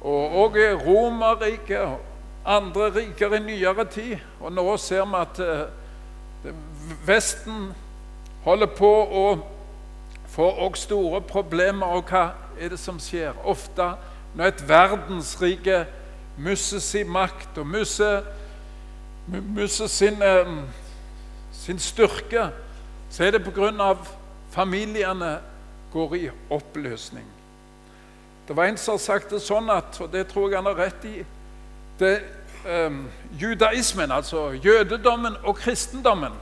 og 0.00 0.36
også 0.44 0.80
Romerriket 0.86 1.78
og 1.80 1.98
andre 2.44 2.90
riker 2.94 3.34
i 3.36 3.38
nyere 3.44 3.84
tid 3.84 4.16
Og 4.40 4.52
nå 4.52 4.76
ser 4.80 5.04
vi 5.04 5.16
at 5.20 5.40
uh, 5.44 6.52
Vesten 7.06 7.74
holder 8.44 8.66
på 8.66 8.88
å 8.88 9.24
få 10.30 10.46
også 10.64 10.82
store 10.82 11.20
problemer. 11.20 11.86
Og 11.86 12.08
hva 12.08 12.30
er 12.56 12.72
det 12.72 12.78
som 12.80 12.96
skjer? 13.02 13.36
Ofte 13.44 13.90
når 14.34 14.44
et 14.46 14.62
verdensrike 14.68 15.82
mister 16.40 16.80
sin 16.80 17.10
makt 17.12 17.58
og 17.60 17.66
mister 17.68 18.24
sin 19.90 20.22
uh, 20.24 20.64
sin 21.60 21.78
styrke, 21.78 22.48
så 23.10 23.24
er 23.24 23.30
det 23.30 23.44
pga. 23.44 23.94
familiene 24.50 25.38
går 25.92 26.14
i 26.14 26.30
oppløsning. 26.50 27.39
Det 28.50 28.56
var 28.56 28.64
en 28.64 28.76
som 28.76 28.96
har 28.96 28.98
sagt 28.98 29.30
det 29.30 29.38
sånn 29.44 29.68
at, 29.70 29.94
og 30.02 30.08
det 30.10 30.24
tror 30.26 30.48
jeg 30.50 30.58
han 30.58 30.66
har 30.66 30.78
rett 30.80 31.04
i 31.06 31.20
det, 32.00 32.16
um, 32.66 33.04
Judaismen, 33.38 34.10
altså 34.10 34.48
jødedommen 34.58 35.36
og 35.46 35.60
kristendommen, 35.60 36.32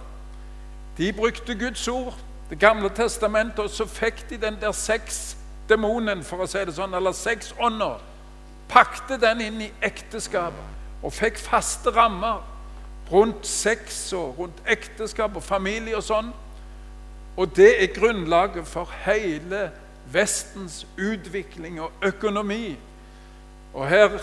de 0.96 1.10
brukte 1.12 1.52
Guds 1.54 1.88
ord 1.88 2.14
Det 2.48 2.56
gamle 2.58 2.88
testamentet, 2.88 3.58
og 3.58 3.70
så 3.70 3.84
fikk 3.84 4.22
de 4.30 4.38
den 4.40 4.56
der 4.60 4.72
seks 4.72 5.36
demonen, 5.68 6.22
for 6.24 6.40
å 6.40 6.46
si 6.48 6.62
det 6.64 6.72
sånn, 6.78 6.94
eller 6.96 7.12
seks 7.12 7.50
ånder. 7.60 7.98
Pakte 8.72 9.18
den 9.20 9.42
inn 9.44 9.58
i 9.66 9.68
ekteskapet 9.84 11.02
og 11.04 11.12
fikk 11.12 11.36
faste 11.36 11.92
rammer 11.92 12.40
rundt 13.12 13.44
sex 13.46 14.00
og 14.16 14.40
rundt 14.40 14.62
ekteskap 14.64 15.36
og 15.36 15.44
familie 15.44 16.00
og 16.00 16.06
sånn. 16.08 16.32
Og 17.36 17.52
det 17.60 17.68
er 17.82 17.92
grunnlaget 17.92 18.64
for 18.64 18.88
hele 19.04 19.66
Vestens 20.12 20.86
utvikling 20.98 21.80
og 21.80 21.92
økonomi. 22.02 22.76
Og 23.74 23.88
her 23.88 24.18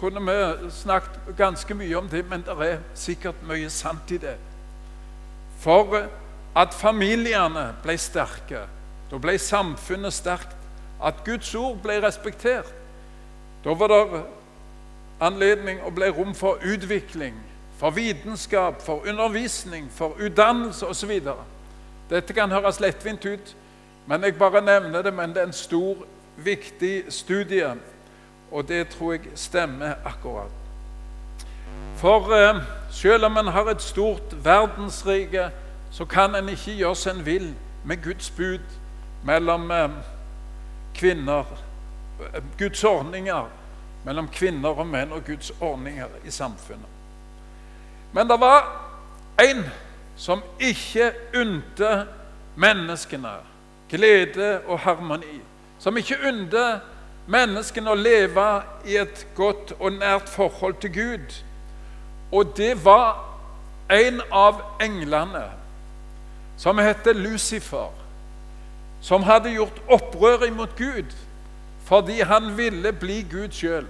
kunne 0.00 0.20
vi 0.20 0.70
snakket 0.70 1.36
ganske 1.36 1.74
mye 1.74 1.98
om 1.98 2.08
det, 2.08 2.24
men 2.28 2.44
det 2.46 2.56
er 2.68 2.78
sikkert 2.94 3.42
mye 3.48 3.70
sant 3.70 4.10
i 4.10 4.18
det. 4.20 4.36
For 5.60 6.06
at 6.56 6.74
familiene 6.74 7.70
ble 7.82 7.96
sterke, 8.00 8.64
da 9.10 9.18
ble 9.18 9.38
samfunnet 9.38 10.14
sterkt. 10.14 10.56
At 11.02 11.24
Guds 11.24 11.54
ord 11.54 11.78
ble 11.80 11.96
respektert. 12.04 12.68
Da 13.64 13.72
var 13.72 13.88
det 13.88 14.22
anledning 15.20 15.80
og 15.84 15.94
ble 15.96 16.10
rom 16.12 16.34
for 16.34 16.60
utvikling, 16.64 17.34
for 17.78 17.90
vitenskap, 17.90 18.82
for 18.82 19.04
undervisning, 19.08 19.88
for 19.92 20.16
utdannelse 20.20 20.86
osv. 20.86 21.20
Dette 22.10 22.36
kan 22.36 22.52
høres 22.52 22.80
lettvint 22.80 23.24
ut, 23.24 23.54
men 24.10 24.24
jeg 24.26 24.34
bare 24.38 24.60
nevner 24.60 25.02
det. 25.02 25.12
Men 25.14 25.30
det 25.30 25.42
er 25.42 25.46
en 25.46 25.52
stor, 25.52 26.06
viktig 26.36 27.04
studie, 27.12 27.74
og 28.50 28.68
det 28.68 28.88
tror 28.88 29.12
jeg 29.12 29.20
stemmer 29.34 29.92
akkurat. 30.04 30.50
For 31.96 32.32
eh, 32.34 32.62
selv 32.90 33.24
om 33.24 33.36
en 33.36 33.46
har 33.46 33.70
et 33.70 33.82
stort 33.82 34.34
verdensrike, 34.44 35.50
så 35.90 36.04
kan 36.04 36.34
en 36.34 36.48
ikke 36.48 36.74
gjøre 36.74 36.96
som 36.96 37.18
en 37.18 37.26
vil 37.26 37.54
med 37.84 38.02
Guds 38.02 38.30
bud 38.30 38.66
mellom 39.24 39.70
eh, 39.70 39.90
kvinner 40.94 41.44
eh, 42.34 42.42
Guds 42.58 42.84
ordninger 42.84 43.46
mellom 44.04 44.28
kvinner 44.32 44.80
og 44.80 44.88
menn 44.88 45.12
og 45.12 45.22
Guds 45.26 45.52
ordninger 45.60 46.08
i 46.24 46.30
samfunnet. 46.30 46.88
Men 48.12 48.28
det 48.28 48.40
var 48.40 48.64
en 49.38 49.62
som 50.16 50.42
ikke 50.58 51.12
unte 51.36 51.90
menneskene 52.56 53.36
glede 53.90 54.60
og 54.66 54.78
harmoni. 54.78 55.40
Som 55.78 55.96
ikke 55.96 56.18
unner 56.28 56.80
menneskene 57.30 57.92
å 57.92 57.98
leve 57.98 58.46
i 58.88 58.98
et 59.00 59.26
godt 59.36 59.74
og 59.78 59.92
nært 59.98 60.28
forhold 60.28 60.74
til 60.82 60.92
Gud. 60.94 61.40
Og 62.32 62.52
det 62.56 62.74
var 62.84 63.18
en 63.90 64.20
av 64.32 64.60
englene, 64.80 65.48
som 66.56 66.78
heter 66.78 67.16
Lucifer, 67.16 67.90
som 69.00 69.24
hadde 69.24 69.54
gjort 69.54 69.82
opprør 69.88 70.46
imot 70.46 70.76
Gud 70.78 71.16
fordi 71.90 72.20
han 72.22 72.52
ville 72.54 72.92
bli 72.92 73.24
Gud 73.26 73.50
sjøl. 73.50 73.86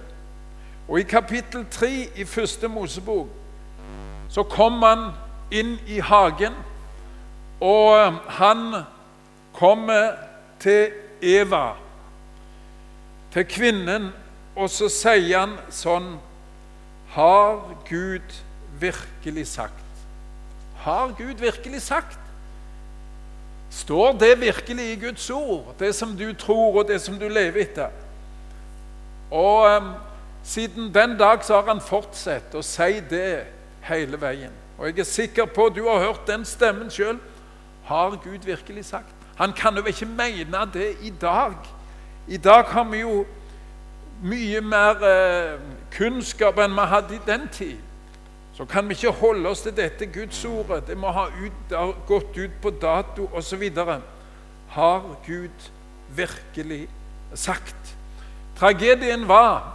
Og 0.87 0.99
i 0.99 1.03
kapittel 1.05 1.67
3 1.69 1.89
i 2.17 2.25
første 2.25 2.67
Mosebok 2.67 3.27
så 4.31 4.41
kom 4.43 4.81
han 4.81 5.03
inn 5.53 5.75
i 5.85 5.99
hagen, 6.01 6.55
og 7.61 8.17
han 8.39 8.63
kommer 9.53 10.15
til 10.59 10.91
Eva, 11.21 11.73
til 13.33 13.45
kvinnen, 13.47 14.09
og 14.55 14.69
så 14.69 14.89
sier 14.91 15.39
han 15.39 15.55
sånn 15.71 16.17
Har 17.13 17.61
Gud 17.87 18.35
virkelig 18.79 19.45
sagt? 19.53 20.03
Har 20.83 21.13
Gud 21.17 21.39
virkelig 21.39 21.81
sagt? 21.85 22.17
Står 23.71 24.17
det 24.19 24.33
virkelig 24.41 24.91
i 24.91 24.99
Guds 24.99 25.29
ord, 25.29 25.73
det 25.79 25.93
som 25.95 26.15
du 26.17 26.33
tror, 26.33 26.81
og 26.81 26.87
det 26.87 26.99
som 27.01 27.19
du 27.19 27.27
lever 27.31 27.61
etter? 27.63 27.93
Og 29.31 29.77
um, 29.77 29.93
siden 30.43 30.89
den 30.93 31.15
dag 31.19 31.43
så 31.43 31.61
har 31.61 31.69
han 31.71 31.83
fortsatt 31.83 32.55
å 32.55 32.63
si 32.65 32.99
det 33.11 33.45
hele 33.87 34.19
veien. 34.19 34.51
Og 34.77 34.89
jeg 34.89 35.03
er 35.03 35.07
sikker 35.07 35.47
på 35.47 35.69
at 35.69 35.77
du 35.77 35.85
har 35.87 36.03
hørt 36.03 36.27
den 36.27 36.43
stemmen 36.47 36.91
sjøl. 36.91 37.19
Har 37.87 38.17
Gud 38.23 38.43
virkelig 38.45 38.85
sagt? 38.89 39.20
Han 39.41 39.53
kan 39.57 39.77
jo 39.77 39.81
ikke 39.89 40.05
mene 40.05 40.59
det 40.73 40.97
i 41.01 41.09
dag. 41.09 41.55
I 42.27 42.37
dag 42.37 42.63
har 42.63 42.83
vi 42.83 42.99
jo 42.99 43.23
mye 44.21 44.61
mer 44.61 45.01
eh, 45.01 45.55
kunnskap 45.95 46.59
enn 46.61 46.75
vi 46.77 46.85
hadde 46.91 47.15
i 47.15 47.23
den 47.25 47.47
tid. 47.49 47.79
Så 48.53 48.67
kan 48.69 48.85
vi 48.85 48.93
ikke 48.93 49.15
holde 49.17 49.49
oss 49.49 49.65
til 49.65 49.73
dette 49.73 50.05
Gudsordet. 50.05 50.85
Det 50.87 50.97
må 50.97 51.09
ha 51.09 51.25
ut, 51.41 51.73
gått 52.05 52.37
ut 52.37 52.61
på 52.61 52.69
dato 52.69 53.25
osv. 53.33 53.65
Har 54.69 55.01
Gud 55.25 55.69
virkelig 56.13 56.83
sagt? 57.33 57.95
Tragedien 58.59 59.27
var 59.27 59.73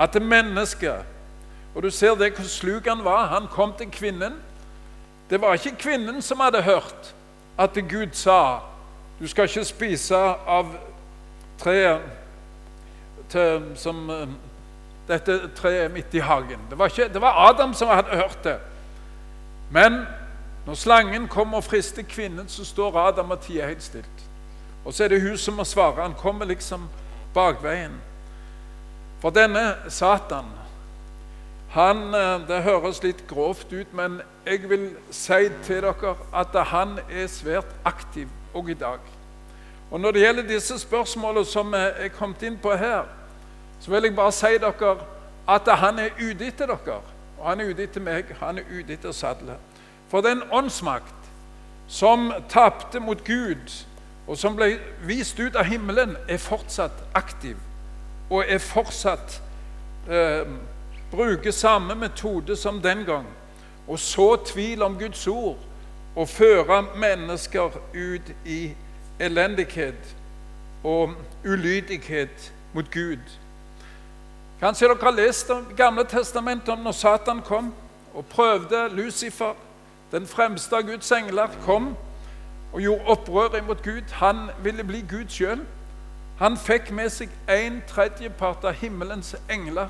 at 0.00 0.22
mennesket 0.22 1.04
Og 1.74 1.82
du 1.82 1.90
ser 1.90 2.14
det 2.14 2.34
hvor 2.34 2.48
sluk 2.48 2.88
han 2.88 3.04
var. 3.04 3.26
Han 3.26 3.46
kom 3.52 3.72
til 3.78 3.90
kvinnen. 3.90 4.40
Det 5.30 5.40
var 5.40 5.54
ikke 5.54 5.76
kvinnen 5.78 6.22
som 6.22 6.40
hadde 6.40 6.62
hørt 6.62 7.14
at 7.58 7.78
Gud 7.88 8.12
sa 8.12 8.58
du 9.20 9.28
skal 9.28 9.48
ikke 9.48 9.64
spise 9.64 10.16
av 10.16 10.74
treet 11.58 12.00
som 13.80 14.10
eh, 14.10 14.28
dette 15.08 15.38
treet 15.56 15.92
midt 15.92 16.14
i 16.14 16.20
hagen. 16.22 16.60
Det 16.70 16.78
var, 16.78 16.90
ikke, 16.92 17.08
det 17.12 17.22
var 17.22 17.48
Adam 17.48 17.74
som 17.74 17.88
hadde 17.88 18.16
hørt 18.16 18.44
det. 18.44 18.58
Men 19.70 20.02
når 20.66 20.74
slangen 20.74 21.28
kommer 21.28 21.62
og 21.62 21.64
frister 21.64 22.02
kvinnen, 22.02 22.48
så 22.48 22.64
står 22.64 22.98
Adam 23.08 23.30
og 23.30 23.40
tier 23.40 23.66
helt 23.66 23.82
stilt. 23.82 24.26
Og 24.84 24.94
så 24.94 25.04
er 25.04 25.08
det 25.14 25.22
hun 25.22 25.38
som 25.38 25.54
må 25.58 25.64
svare. 25.64 26.02
Han 26.02 26.14
kommer 26.14 26.46
liksom 26.46 26.88
bakveien. 27.34 27.96
For 29.20 29.30
denne 29.30 29.74
Satan 29.88 30.52
han, 31.70 32.14
eh, 32.14 32.48
Det 32.48 32.62
høres 32.62 33.02
litt 33.02 33.26
grovt 33.28 33.72
ut, 33.72 33.94
men 33.94 34.20
jeg 34.46 34.70
vil 34.70 34.96
si 35.10 35.48
til 35.62 35.82
dere 35.82 36.16
at 36.32 36.54
han 36.70 36.98
er 37.10 37.26
svært 37.26 37.74
aktiv 37.84 38.28
òg 38.56 38.70
i 38.72 38.78
dag. 38.80 38.98
Og 39.90 40.00
Når 40.00 40.10
det 40.10 40.22
gjelder 40.22 40.48
disse 40.48 40.78
spørsmålene 40.78 41.46
som 41.46 41.74
er 41.74 42.08
kommet 42.18 42.42
inn 42.42 42.58
på 42.58 42.74
her, 42.74 43.04
så 43.80 43.90
vil 43.90 44.08
jeg 44.08 44.16
bare 44.16 44.32
si 44.32 44.58
dere 44.58 44.96
at 45.48 45.68
han 45.78 45.98
er 45.98 46.16
ute 46.18 46.46
etter 46.46 46.66
dere. 46.66 47.00
Og 47.38 47.48
han 47.50 47.60
er 47.60 47.70
ute 47.70 47.84
etter 47.84 48.00
meg, 48.00 48.32
han 48.40 48.58
er 48.58 48.70
ute 48.72 48.92
etter 48.92 49.12
Sadle. 49.12 49.58
For 50.08 50.20
den 50.20 50.42
åndsmakt 50.50 51.30
som 51.88 52.32
tapte 52.48 53.00
mot 53.00 53.24
Gud, 53.24 53.84
og 54.26 54.38
som 54.38 54.56
ble 54.56 54.78
vist 55.06 55.38
ut 55.38 55.54
av 55.56 55.68
himmelen, 55.68 56.16
er 56.28 56.42
fortsatt 56.42 57.04
aktiv. 57.14 57.56
Og 58.30 58.42
er 58.48 58.58
fortsatt 58.58 59.40
eh, 60.10 60.48
Bruker 61.10 61.50
samme 61.54 61.94
metode 61.94 62.56
som 62.56 62.80
den 62.82 63.04
gang. 63.06 63.26
Og 63.86 63.98
så 63.98 64.36
tvil 64.36 64.82
om 64.82 64.98
Guds 64.98 65.26
ord 65.26 65.56
og 66.16 66.28
føre 66.28 66.82
mennesker 66.96 67.76
ut 67.94 68.32
i 68.44 68.74
elendighet 69.20 70.16
og 70.84 71.12
ulydighet 71.44 72.52
mot 72.72 72.90
Gud. 72.90 73.20
Kanskje 74.60 74.88
dere 74.88 74.98
har 75.02 75.10
lest 75.10 75.48
Det 75.48 75.76
gamle 75.76 76.04
testamentet 76.04 76.68
om 76.68 76.78
når 76.78 76.92
Satan 76.92 77.42
kom 77.44 77.74
og 78.14 78.24
prøvde 78.24 78.88
Lucifer, 78.88 79.52
den 80.12 80.26
fremste 80.26 80.76
av 80.76 80.82
Guds 80.82 81.12
engler, 81.12 81.48
kom 81.64 81.96
og 82.72 82.80
gjorde 82.80 83.04
opprør 83.06 83.58
imot 83.58 83.82
Gud. 83.82 84.12
Han 84.12 84.48
ville 84.62 84.84
bli 84.84 85.04
Gud 85.10 85.28
sjøl. 85.28 85.60
Han 86.38 86.56
fikk 86.56 86.90
med 86.92 87.10
seg 87.10 87.28
en 87.48 87.82
tredjepart 87.88 88.64
av 88.64 88.72
himmelens 88.80 89.34
engler 89.50 89.88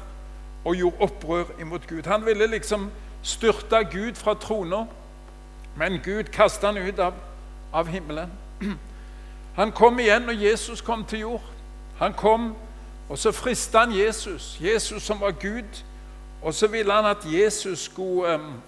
og 0.65 0.77
gjorde 0.77 1.01
opprør 1.07 1.45
imot 1.61 1.87
Gud. 1.87 2.07
Han 2.07 2.27
ville 2.27 2.47
liksom 2.47 2.91
styrte 3.23 3.85
Gud 3.93 4.15
fra 4.15 4.35
trona 4.35 4.87
men 5.77 6.01
Gud 6.05 6.25
kastet 6.25 6.65
han 6.65 6.77
ut 6.77 6.99
av, 6.99 7.15
av 7.73 7.89
himmelen. 7.89 8.31
Han 9.57 9.73
kom 9.73 9.99
igjen 9.99 10.23
når 10.29 10.33
Jesus 10.33 10.81
kom 10.85 11.05
til 11.05 11.19
jord. 11.19 11.43
Han 11.99 12.13
kom, 12.13 12.51
og 13.09 13.19
så 13.19 13.33
fristet 13.33 13.81
han 13.81 13.95
Jesus, 13.97 14.59
Jesus 14.61 15.03
som 15.03 15.21
var 15.21 15.31
Gud. 15.31 15.83
Og 16.43 16.55
så 16.55 16.67
ville 16.67 16.93
han 16.93 17.05
at 17.05 17.25
Jesus 17.25 17.79
skulle 17.79 18.35
um, 18.35 18.61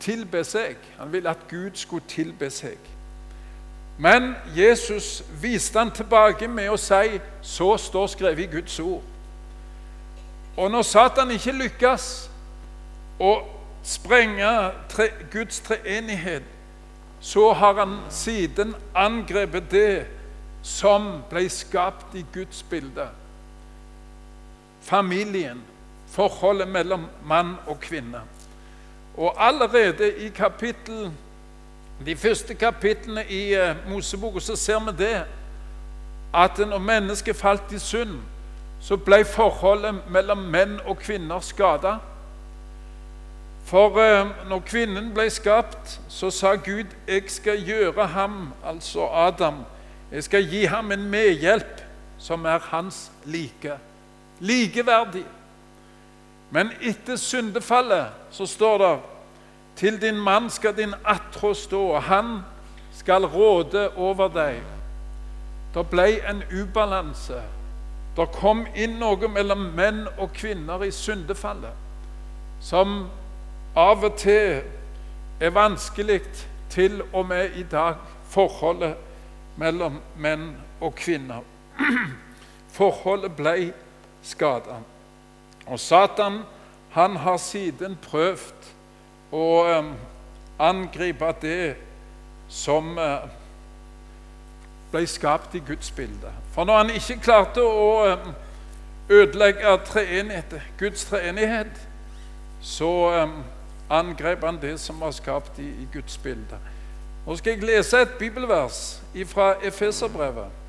tilbe 0.00 0.44
seg. 0.44 0.76
Han 0.98 1.12
ville 1.12 1.30
at 1.30 1.48
Gud 1.50 1.70
skulle 1.74 2.04
tilbe 2.08 2.50
seg. 2.50 2.78
Men 3.98 4.34
Jesus 4.56 5.24
viste 5.42 5.78
han 5.78 5.90
tilbake 5.90 6.48
med 6.48 6.70
å 6.72 6.80
si 6.80 7.20
så 7.42 7.76
står 7.76 8.06
skrevet 8.06 8.48
i 8.48 8.52
Guds 8.56 8.80
ord. 8.80 9.02
Og 10.56 10.70
når 10.70 10.82
Satan 10.82 11.30
ikke 11.30 11.52
lykkes 11.52 12.08
å 13.20 13.34
sprenge 13.84 14.72
tre, 14.88 15.10
Guds 15.32 15.60
treenighet, 15.60 16.42
så 17.20 17.52
har 17.52 17.74
han 17.74 17.98
siden 18.10 18.74
angrepet 18.94 19.70
det 19.70 20.06
som 20.64 21.22
ble 21.30 21.44
skapt 21.52 22.16
i 22.16 22.24
Guds 22.32 22.62
bilde. 22.70 23.08
Familien, 24.82 25.62
forholdet 26.08 26.68
mellom 26.68 27.06
mann 27.24 27.56
og 27.66 27.80
kvinne. 27.80 28.20
Og 29.16 29.46
allerede 29.46 30.12
i 30.26 30.28
kapittel 30.28 31.12
de 32.04 32.16
første 32.16 32.54
kapitlene 32.54 33.24
i 33.28 33.54
eh, 33.54 33.76
Moseboka 33.88 34.40
så 34.40 34.56
ser 34.56 34.80
vi 34.84 34.96
det 34.98 35.24
at 36.34 36.58
når 36.58 36.78
mennesket 36.78 37.36
falt 37.36 37.72
i 37.72 37.78
synd, 37.78 38.18
så 38.80 38.96
ble 38.96 39.22
forholdet 39.24 40.02
mellom 40.10 40.38
menn 40.50 40.80
og 40.84 40.98
kvinner 40.98 41.40
skada. 41.40 41.98
For 43.64 43.98
eh, 43.98 44.26
når 44.48 44.60
kvinnen 44.68 45.12
ble 45.14 45.30
skapt, 45.30 46.00
så 46.08 46.30
sa 46.30 46.54
Gud, 46.54 46.84
'Jeg 47.06 47.22
skal 47.26 47.64
gjøre 47.64 48.06
ham', 48.06 48.52
altså 48.64 49.08
Adam, 49.08 49.64
'jeg 50.12 50.24
skal 50.24 50.50
gi 50.50 50.64
ham 50.64 50.92
en 50.92 51.10
medhjelp 51.10 51.82
som 52.18 52.44
er 52.44 52.58
hans 52.58 53.12
like'. 53.24 53.78
Likeverdig. 54.40 55.24
Men 56.50 56.70
etter 56.80 57.16
syndefallet 57.16 58.06
så 58.30 58.46
står 58.46 58.78
det 58.78 59.00
til 59.76 60.00
din 60.02 60.16
mann 60.20 60.50
skal 60.50 60.76
din 60.76 60.94
attrå 61.04 61.54
stå, 61.54 61.82
og 61.82 62.02
han 62.02 62.40
skal 62.92 63.26
råde 63.26 63.90
over 63.96 64.28
deg. 64.28 64.62
Det 65.74 65.86
ble 65.90 66.30
en 66.30 66.42
ubalanse. 66.60 67.42
Det 68.16 68.28
kom 68.32 68.66
inn 68.74 68.98
noe 69.00 69.28
mellom 69.28 69.58
menn 69.74 70.04
og 70.18 70.30
kvinner 70.34 70.82
i 70.86 70.90
syndefallet 70.90 71.72
som 72.62 73.08
av 73.76 74.04
og 74.04 74.16
til 74.16 74.62
er 75.40 75.50
vanskelig 75.50 76.20
til 76.70 77.02
og 77.12 77.26
med 77.26 77.56
i 77.56 77.62
dag, 77.62 77.94
forholdet 78.30 78.94
mellom 79.56 80.00
menn 80.16 80.56
og 80.80 80.94
kvinner. 80.94 81.42
Forholdet 82.74 83.36
ble 83.36 83.72
skada. 84.22 84.80
Og 85.66 85.80
Satan 85.80 86.40
han 86.90 87.16
har 87.16 87.36
siden 87.42 87.96
prøvd 88.02 88.68
å 89.34 89.46
um, 89.78 89.92
angripe 90.58 91.30
det 91.42 91.74
som 92.50 92.98
uh, 92.98 93.26
ble 94.92 95.06
skapt 95.10 95.54
i 95.58 95.62
Guds 95.66 95.90
bilde. 95.90 96.30
For 96.54 96.66
når 96.66 96.82
han 96.82 96.92
ikke 96.94 97.18
klarte 97.22 97.62
å 97.62 97.88
um, 98.12 98.30
ødelegge 99.10 99.74
treenighet, 99.88 100.54
Guds 100.78 101.06
treenighet, 101.10 101.82
så 102.62 102.92
um, 103.22 103.40
angrep 103.90 104.44
han 104.44 104.60
det 104.62 104.78
som 104.80 105.00
var 105.00 105.10
skapt 105.10 105.58
i, 105.58 105.68
i 105.68 105.88
Guds 105.92 106.18
bilde. 106.18 106.58
Nå 107.26 107.36
skal 107.36 107.54
jeg 107.54 107.64
lese 107.64 108.02
et 108.04 108.18
bibelvers 108.18 109.00
fra 109.26 109.54
Efeserbrevet. 109.62 110.60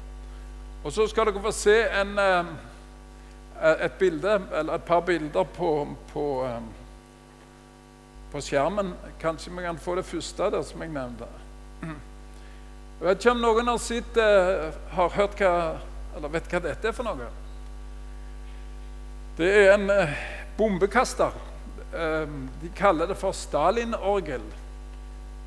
Og 0.84 0.92
så 0.92 1.08
skal 1.08 1.28
dere 1.28 1.42
få 1.42 1.52
se 1.52 1.76
en, 2.02 2.20
et 3.64 3.94
bilde, 4.00 4.42
eller 4.54 4.74
et 4.74 4.84
par 4.84 5.00
bilder 5.00 5.44
på, 5.44 5.88
på 6.14 6.26
på 8.36 8.42
skjermen. 8.42 8.94
Kanskje 9.22 9.52
vi 9.52 9.64
kan 9.64 9.78
få 9.80 9.96
det 9.96 10.06
første 10.06 10.50
der 10.52 10.64
som 10.68 10.82
jeg 10.82 10.92
nevnte. 10.92 11.28
Jeg 11.86 13.08
vet 13.08 13.20
ikke 13.20 13.32
om 13.32 13.42
noen 13.44 13.68
har 13.72 13.80
sett, 13.80 14.18
uh, 14.20 14.76
har 14.96 15.16
hørt 15.16 15.40
hva, 15.40 15.52
eller 16.16 16.32
vet 16.32 16.48
hva 16.52 16.62
dette 16.64 16.90
er 16.90 16.96
for 16.96 17.08
noe. 17.08 17.28
Det 19.38 19.52
er 19.52 19.74
en 19.76 19.92
bombekaster. 20.58 21.36
Uh, 21.96 22.28
de 22.62 22.70
kaller 22.76 23.08
det 23.08 23.18
for 23.18 23.32
Stalin-orgel. 23.32 24.42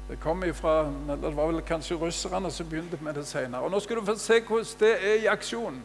Det 0.09 0.19
ifra, 0.49 0.85
det 1.23 1.37
var 1.37 1.47
vel 1.47 1.61
kanskje 1.63 1.95
russerne 1.95 2.51
som 2.51 2.67
begynte 2.67 2.99
med 3.01 3.15
det 3.15 3.27
senere. 3.27 3.61
Og 3.61 3.71
Nå 3.71 3.81
skal 3.81 3.97
du 3.97 4.05
få 4.05 4.15
se 4.19 4.41
hvordan 4.41 4.65
det 4.81 4.93
er 5.05 5.15
i 5.15 5.27
aksjon. 5.27 5.83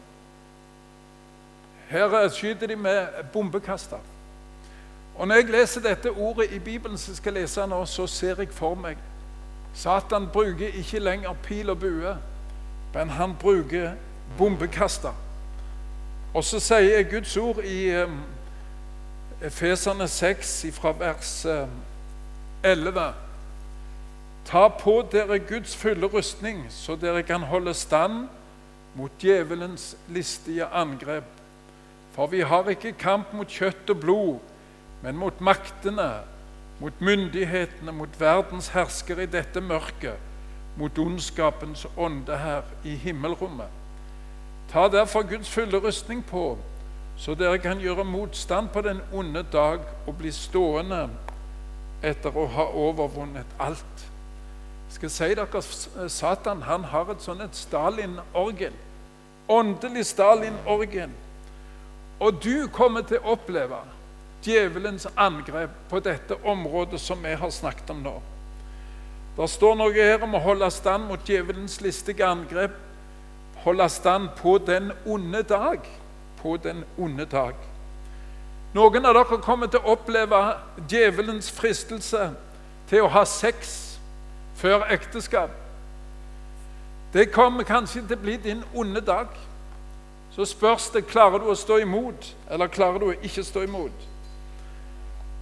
Her 1.88 2.28
skyter 2.28 2.66
de 2.66 2.76
med 2.76 3.06
bombekaster. 3.32 3.98
Og 5.16 5.28
Når 5.28 5.34
jeg 5.34 5.44
leser 5.44 5.80
dette 5.80 6.10
ordet 6.10 6.52
i 6.52 6.58
Bibelen, 6.58 6.98
som 6.98 7.10
jeg 7.10 7.16
skal 7.16 7.32
lese 7.32 7.66
nå, 7.66 7.84
så 7.84 8.06
ser 8.06 8.34
jeg 8.38 8.48
for 8.50 8.74
meg 8.74 8.96
Satan 9.74 10.28
bruker 10.32 10.66
ikke 10.66 10.98
lenger 10.98 11.32
pil 11.42 11.70
og 11.70 11.78
bue, 11.78 12.16
men 12.94 13.08
han 13.08 13.34
bruker 13.40 13.90
bombekaster. 14.38 15.14
Og 16.34 16.44
så 16.44 16.60
sier 16.60 17.02
Guds 17.10 17.36
ord 17.36 17.58
i 17.64 18.02
um, 18.02 18.20
Efeserne 19.44 20.08
6 20.08 20.66
fra 20.72 20.94
vers 20.98 21.46
um, 21.46 21.68
11 22.62 23.12
Ta 24.44 24.68
på 24.68 25.02
dere 25.12 25.38
Guds 25.38 25.76
fulle 25.76 26.06
rustning, 26.06 26.66
så 26.70 26.96
dere 26.96 27.22
kan 27.22 27.42
holde 27.48 27.74
stand 27.74 28.28
mot 28.94 29.12
djevelens 29.20 29.96
listige 30.08 30.64
angrep. 30.66 31.24
For 32.12 32.26
vi 32.26 32.40
har 32.40 32.68
ikke 32.68 32.92
kamp 32.92 33.32
mot 33.32 33.48
kjøtt 33.48 33.90
og 33.90 34.00
blod, 34.00 34.38
men 35.02 35.16
mot 35.16 35.40
maktene, 35.40 36.10
mot 36.80 37.00
myndighetene, 37.00 37.92
mot 37.92 38.20
verdens 38.20 38.68
herskere 38.68 39.24
i 39.24 39.32
dette 39.32 39.60
mørket, 39.60 40.20
mot 40.76 40.98
ondskapens 40.98 41.86
ånde 41.96 42.36
her 42.38 42.62
i 42.84 42.96
himmelrommet. 42.96 43.68
Ta 44.72 44.88
derfor 44.88 45.22
Guds 45.22 45.50
fulle 45.50 45.80
rustning 45.80 46.24
på, 46.26 46.58
så 47.16 47.34
dere 47.38 47.58
kan 47.62 47.80
gjøre 47.80 48.04
motstand 48.04 48.68
på 48.74 48.82
den 48.82 49.00
onde 49.12 49.44
dag 49.52 49.84
og 50.06 50.16
bli 50.18 50.32
stående 50.34 51.06
etter 52.04 52.34
å 52.36 52.46
ha 52.56 52.66
overvunnet 52.74 53.54
alt. 53.62 54.06
Jeg 54.88 54.96
skal 54.98 55.10
si 55.10 55.28
dere, 55.38 55.62
Satan 56.10 56.62
han 56.66 56.84
har 56.90 57.10
et 57.10 57.22
sånt 57.22 57.42
et 57.42 57.56
Stalin-orgel. 57.56 58.74
Åndelig 59.48 60.06
Stalin-orgel. 60.10 61.10
Og 62.20 62.42
du 62.44 62.68
kommer 62.72 63.02
til 63.06 63.22
å 63.22 63.34
oppleve 63.34 63.80
djevelens 64.44 65.06
angrep 65.16 65.72
på 65.90 66.00
dette 66.04 66.36
området 66.44 67.00
som 67.00 67.22
vi 67.24 67.34
har 67.34 67.50
snakket 67.50 67.90
om 67.94 68.04
nå. 68.04 68.14
Det 69.34 69.48
står 69.50 69.74
noe 69.80 69.94
her 69.94 70.22
om 70.22 70.36
å 70.36 70.42
holde 70.44 70.68
stand 70.70 71.08
mot 71.08 71.26
djevelens 71.26 71.80
listige 71.82 72.26
angrep. 72.26 72.76
Holde 73.64 73.88
stand 73.90 74.30
på 74.38 74.58
den 74.62 74.92
onde 75.10 75.42
dag. 75.42 75.82
På 76.44 76.56
den 76.60 76.84
onde 77.00 77.24
dag. 77.24 77.56
Noen 78.74 79.06
av 79.06 79.16
dere 79.16 79.40
kommer 79.40 79.70
til 79.72 79.80
å 79.80 79.94
oppleve 79.96 80.38
djevelens 80.90 81.48
fristelse 81.54 82.28
til 82.90 83.06
å 83.06 83.10
ha 83.14 83.24
sex 83.24 83.94
før 84.60 84.84
ekteskap. 84.92 85.50
Det 87.14 87.30
kommer 87.32 87.64
kanskje 87.64 88.02
til 88.04 88.18
å 88.18 88.22
bli 88.22 88.36
din 88.36 88.64
onde 88.74 89.00
dag. 89.00 89.32
Så 90.34 90.44
spørs 90.44 90.90
det 90.90 91.06
klarer 91.06 91.38
du 91.38 91.46
å 91.46 91.54
stå 91.54 91.78
imot, 91.78 92.32
eller 92.50 92.66
klarer 92.66 92.98
du 92.98 93.06
å 93.12 93.16
ikke 93.22 93.44
stå 93.46 93.62
imot. 93.68 94.08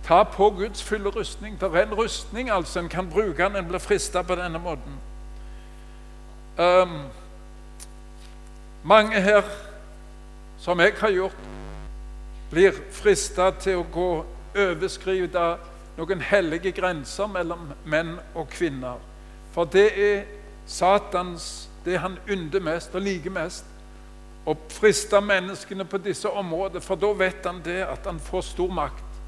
Ta 0.04 0.22
på 0.28 0.50
Guds 0.58 0.82
fulle 0.84 1.10
rustning. 1.10 1.56
Det 1.60 1.70
er 1.72 1.86
en 1.86 1.94
rustning 1.96 2.50
altså 2.50 2.82
en 2.82 2.92
kan 2.92 3.10
bruke 3.10 3.48
når 3.48 3.58
en 3.58 3.68
blir 3.68 3.80
frista 3.80 4.22
på 4.22 4.36
denne 4.36 4.60
måten. 4.60 5.00
Um, 6.58 6.98
mange 8.84 9.20
her, 9.20 9.42
som 10.62 10.80
jeg 10.80 10.94
har 11.00 11.10
gjort, 11.10 11.38
blir 12.50 12.76
frista 12.94 13.48
til 13.58 13.80
å 13.80 13.88
gå 13.90 14.10
overskride 14.62 15.46
noen 15.96 16.22
hellige 16.22 16.70
grenser 16.76 17.26
mellom 17.26 17.72
menn 17.88 18.14
og 18.38 18.46
kvinner. 18.52 19.00
For 19.52 19.66
det 19.66 19.88
er 19.98 20.22
Satans, 20.66 21.68
det 21.84 21.98
han 21.98 22.14
ynder 22.30 22.62
mest 22.62 22.94
og 22.94 23.02
liker 23.02 23.34
mest. 23.34 23.66
Å 24.46 24.54
friste 24.70 25.18
menneskene 25.22 25.84
på 25.86 25.98
disse 26.02 26.30
områdene, 26.30 26.82
for 26.82 26.98
da 26.98 27.10
vet 27.18 27.46
han 27.46 27.58
det 27.64 27.80
at 27.82 28.06
han 28.06 28.20
får 28.22 28.46
stor 28.52 28.70
makt. 28.74 29.18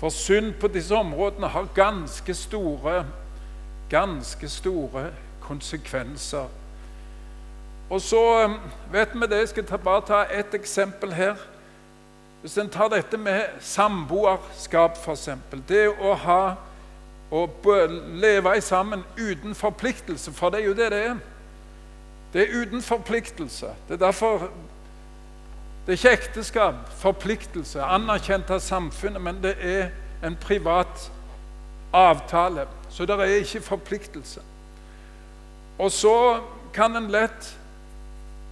For 0.00 0.12
synd 0.12 0.54
på 0.60 0.68
disse 0.72 0.96
områdene 0.96 1.52
har 1.52 1.68
ganske 1.76 2.34
store, 2.36 3.02
ganske 3.92 4.48
store 4.48 5.10
konsekvenser. 5.44 6.48
Og 7.90 8.00
så 8.00 8.44
um, 8.44 8.56
vet 8.92 9.14
vi 9.14 9.26
det. 9.26 9.38
Jeg 9.38 9.48
skal 9.48 9.78
bare 9.78 10.06
ta 10.06 10.24
ett 10.30 10.54
eksempel 10.54 11.12
her. 11.12 11.36
Hvis 12.40 12.58
en 12.58 12.70
tar 12.70 12.88
dette 12.88 13.16
med 13.16 13.44
samboerskap, 13.60 14.98
f.eks. 14.98 15.28
Det 15.68 15.88
å 15.88 16.14
ha 16.14 16.40
å 17.30 17.46
leve 18.14 18.60
sammen 18.60 19.02
uten 19.18 19.54
forpliktelse, 19.54 20.32
for 20.32 20.50
det 20.50 20.60
er 20.60 20.68
jo 20.68 20.76
det 20.78 20.90
det 20.92 21.02
er. 21.08 21.16
Det 22.32 22.42
er 22.42 22.62
uten 22.62 22.82
forpliktelse. 22.82 23.72
Det 23.88 23.94
er 23.94 24.04
derfor 24.06 24.48
det 25.86 25.92
er 25.92 25.98
ikke 26.00 26.10
ekteskap, 26.10 26.74
forpliktelse, 26.98 27.82
anerkjent 27.82 28.50
av 28.50 28.58
samfunnet, 28.58 29.22
men 29.22 29.36
det 29.42 29.54
er 29.62 29.92
en 30.26 30.34
privat 30.36 31.10
avtale. 31.94 32.66
Så 32.90 33.06
det 33.06 33.14
er 33.20 33.38
ikke 33.38 33.62
forpliktelse. 33.62 34.42
Og 35.78 35.92
så 35.92 36.40
kan 36.74 36.96
en 36.96 37.06
lett 37.10 37.52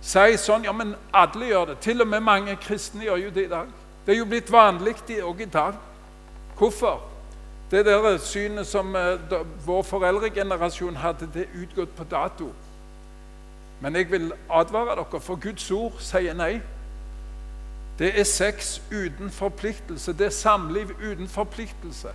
si 0.05 0.37
sånn 0.39 0.67
Ja, 0.69 0.73
men 0.77 0.95
alle 1.13 1.49
gjør 1.49 1.73
det. 1.73 1.79
Til 1.85 2.05
og 2.05 2.09
med 2.09 2.21
mange 2.21 2.57
kristne 2.61 3.07
gjør 3.07 3.23
jo 3.25 3.33
det 3.35 3.47
i 3.47 3.53
dag. 3.53 3.73
Det 4.07 4.13
er 4.15 4.19
jo 4.19 4.29
blitt 4.29 4.53
vanlig 4.53 4.97
òg 5.25 5.41
i 5.41 5.51
dag. 5.51 5.75
Hvorfor? 6.59 7.01
Det 7.71 7.87
der 7.87 8.19
synet 8.19 8.67
som 8.67 8.97
eh, 8.97 9.19
vår 9.67 9.83
foreldregenerasjon 9.83 10.97
hadde, 10.97 11.29
det 11.35 11.47
er 11.47 11.63
utgått 11.63 11.97
på 11.97 12.05
dato. 12.05 12.53
Men 13.81 13.97
jeg 13.97 14.11
vil 14.11 14.33
advare 14.51 14.97
dere, 14.97 15.21
for 15.21 15.41
Guds 15.41 15.71
ord 15.71 15.97
sier 15.99 16.37
nei. 16.37 16.61
Det 17.99 18.13
er 18.21 18.25
sex 18.25 18.83
uten 18.93 19.31
forpliktelse. 19.31 20.13
Det 20.13 20.27
er 20.27 20.31
samliv 20.31 20.93
uten 21.01 21.29
forpliktelse. 21.29 22.09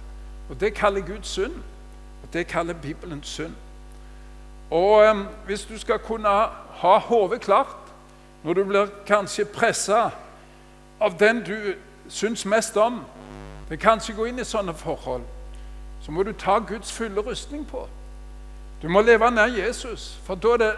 Og 0.50 0.60
Det 0.60 0.74
kaller 0.74 1.02
Gud 1.02 1.24
synd. 1.24 1.56
Og 2.24 2.34
det 2.34 2.48
kaller 2.48 2.74
Bibelen 2.74 3.24
synd. 3.24 3.54
Og 4.72 5.12
um, 5.12 5.28
hvis 5.46 5.66
du 5.66 5.78
skal 5.78 6.00
kunne 6.00 6.30
ha 6.80 6.98
hodet 7.00 7.42
klart 7.42 7.76
når 8.44 8.54
du 8.54 8.64
blir 8.64 8.92
kanskje 9.08 9.46
pressa 9.46 10.10
av 11.00 11.18
den 11.20 11.44
du 11.44 11.74
syns 12.10 12.46
mest 12.46 12.78
om, 12.78 13.02
det 13.70 13.80
kan 13.80 14.00
ikke 14.00 14.16
gå 14.18 14.30
inn 14.30 14.40
i 14.40 14.48
sånne 14.48 14.74
forhold, 14.74 15.24
så 16.02 16.12
må 16.12 16.24
du 16.24 16.32
ta 16.34 16.58
Guds 16.60 16.92
fulle 16.92 17.22
rustning 17.22 17.66
på. 17.68 17.84
Du 18.82 18.88
må 18.90 19.02
leve 19.02 19.32
nær 19.32 19.52
Jesus, 19.52 20.20
for 20.24 20.40
da 20.40 20.56
er 20.56 20.62
det 20.64 20.72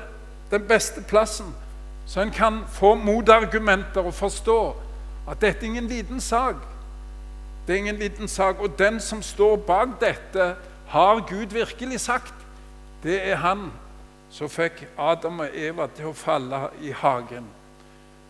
den 0.51 0.65
beste 0.67 1.01
plassen, 1.01 1.53
så 2.05 2.21
en 2.21 2.31
kan 2.31 2.63
få 2.67 2.95
motargumenter 2.95 4.01
og 4.01 4.13
forstå 4.13 4.75
at 5.29 5.41
dette 5.41 5.65
er 5.65 5.69
ingen 5.69 5.87
liten 5.87 6.21
sak. 6.21 6.55
Det 7.67 7.73
er 7.73 7.77
ingen 7.77 8.01
liten 8.01 8.27
sak. 8.27 8.59
Og 8.59 8.79
den 8.79 8.99
som 8.99 9.21
står 9.21 9.55
bak 9.55 9.87
dette, 10.01 10.55
har 10.87 11.21
Gud 11.29 11.53
virkelig 11.53 11.99
sagt. 11.99 12.33
Det 13.03 13.29
er 13.29 13.35
han 13.35 13.71
som 14.31 14.49
fikk 14.49 14.85
Adam 14.97 15.39
og 15.43 15.49
Eva 15.53 15.87
til 15.95 16.11
å 16.11 16.15
falle 16.15 16.69
i 16.81 16.93
hagen. 16.95 17.47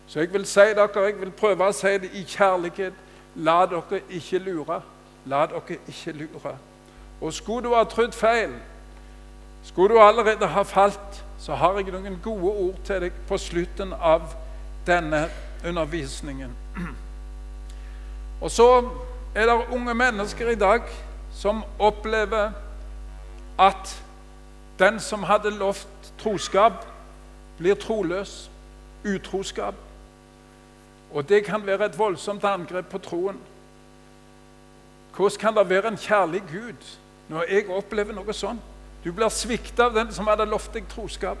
Så 0.06 0.20
jeg 0.20 0.32
vil 0.32 0.46
si 0.46 0.60
dere, 0.74 1.04
jeg 1.06 1.20
vil 1.20 1.30
prøve 1.30 1.68
å 1.70 1.72
si 1.72 1.94
det 2.02 2.10
i 2.18 2.24
kjærlighet. 2.26 2.98
La 3.36 3.62
dere 3.66 4.02
ikke 4.10 4.38
lure. 4.42 4.80
La 5.26 5.46
dere 5.46 5.78
ikke 5.88 6.12
lure. 6.12 6.56
Og 7.20 7.32
skulle 7.32 7.68
du 7.68 7.74
ha 7.74 7.84
trodd 7.84 8.12
feil, 8.12 8.52
skulle 9.62 9.94
du 9.94 10.00
allerede 10.02 10.46
ha 10.46 10.62
falt, 10.62 11.22
så 11.38 11.54
har 11.54 11.78
jeg 11.78 11.94
noen 11.94 12.18
gode 12.22 12.50
ord 12.50 12.82
til 12.84 13.06
deg 13.06 13.22
på 13.28 13.38
slutten 13.38 13.94
av 13.94 14.34
denne 14.86 15.28
undervisningen. 15.64 16.50
Og 18.42 18.50
så 18.50 18.68
er 19.34 19.46
det 19.46 19.58
unge 19.70 19.94
mennesker 19.94 20.50
i 20.50 20.58
dag 20.58 20.82
som 21.32 21.62
opplever 21.78 22.50
at 23.58 24.02
den 24.78 25.00
som 25.00 25.22
hadde 25.22 25.50
lovt 25.50 25.88
troskap, 26.22 26.86
blir 27.58 27.74
troløs. 27.74 28.50
Utroskap. 29.04 29.74
Og 31.12 31.28
det 31.28 31.44
kan 31.44 31.66
være 31.66 31.86
et 31.86 31.98
voldsomt 31.98 32.44
angrep 32.44 32.86
på 32.90 32.98
troen. 32.98 33.38
Hvordan 35.16 35.38
kan 35.40 35.56
det 35.56 35.68
være 35.68 35.88
en 35.88 35.96
kjærlig 35.96 36.42
Gud 36.52 36.84
når 37.28 37.44
jeg 37.50 37.68
opplever 37.68 38.14
noe 38.14 38.32
sånn? 38.32 38.60
Du 39.04 39.10
blir 39.12 39.28
svikta 39.28 39.90
av 39.90 39.96
den 39.96 40.12
som 40.14 40.30
hadde 40.30 40.46
lovt 40.46 40.72
deg 40.74 40.86
troskap. 40.88 41.38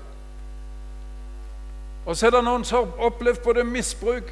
Og 2.06 2.16
så 2.16 2.26
er 2.26 2.34
det 2.34 2.42
noen 2.44 2.64
som 2.66 2.90
har 2.90 3.06
opplevd 3.06 3.44
både 3.44 3.64
misbruk 3.64 4.28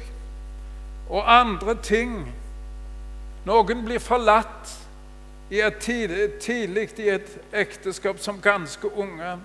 og 1.09 1.23
andre 1.31 1.75
ting. 1.83 2.13
Noen 3.47 3.85
blir 3.85 4.03
forlatt 4.03 4.75
i 5.51 5.61
et 5.63 5.79
tidlig, 5.83 6.33
tidlig 6.43 6.89
i 6.99 7.09
et 7.15 7.31
ekteskap 7.63 8.19
som 8.19 8.41
ganske 8.43 8.91
unge. 8.91 9.37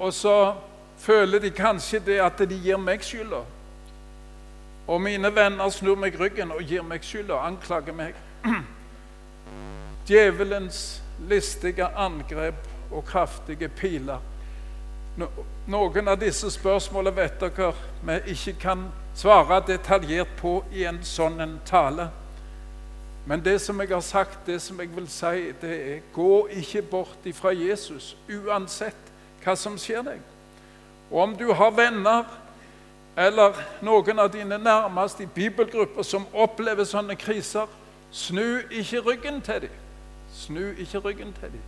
Og 0.00 0.12
så 0.14 0.54
føler 0.98 1.38
de 1.38 1.50
kanskje 1.50 2.00
det 2.04 2.20
at 2.24 2.38
de 2.38 2.56
gir 2.56 2.80
meg 2.80 3.04
skylda. 3.04 3.42
Og 4.88 5.00
mine 5.00 5.30
venner 5.34 5.68
snur 5.70 5.98
meg 6.00 6.16
ryggen 6.20 6.52
og 6.52 6.64
gir 6.64 6.82
meg 6.82 7.04
skylda 7.04 7.36
og 7.36 7.46
anklager 7.46 7.96
meg. 7.96 8.16
Djevelens 10.08 11.02
listige 11.28 11.86
angrep 11.86 12.64
og 12.90 13.04
kraftige 13.04 13.68
piler. 13.68 14.24
Noen 15.68 16.08
av 16.08 16.16
disse 16.20 16.48
spørsmålene 16.50 17.16
vet 17.16 17.42
dere 17.42 17.74
vi 18.06 18.16
ikke 18.32 18.56
kan 18.62 18.86
svare 19.14 19.60
detaljert 19.68 20.32
på 20.40 20.62
i 20.72 20.86
en 20.88 21.02
sånn 21.04 21.58
tale. 21.68 22.08
Men 23.28 23.44
det 23.44 23.58
som 23.60 23.78
jeg 23.80 23.92
har 23.92 24.00
sagt, 24.00 24.46
det 24.46 24.62
som 24.64 24.80
jeg 24.80 24.90
vil 24.96 25.08
si, 25.12 25.52
det 25.60 25.76
er 25.92 26.02
gå 26.14 26.46
ikke 26.62 26.82
bort 26.82 27.28
ifra 27.28 27.52
Jesus 27.52 28.14
uansett 28.32 29.09
hva 29.44 29.56
som 29.56 29.78
skjer 29.78 30.04
deg. 30.06 30.20
Og 31.10 31.22
om 31.22 31.34
du 31.36 31.52
har 31.52 31.74
venner 31.74 32.24
eller 33.18 33.56
noen 33.84 34.18
av 34.18 34.30
dine 34.32 34.58
nærmeste 34.58 35.24
i 35.24 35.32
bibelgrupper 35.34 36.06
som 36.06 36.28
opplever 36.32 36.86
sånne 36.88 37.16
kriser, 37.18 37.66
snu 38.12 38.62
ikke 38.70 39.02
ryggen 39.06 39.40
til 39.44 39.66
dem. 39.66 39.76
Snu 40.32 40.70
ikke 40.78 41.02
ryggen 41.04 41.34
til 41.40 41.52
dem. 41.52 41.66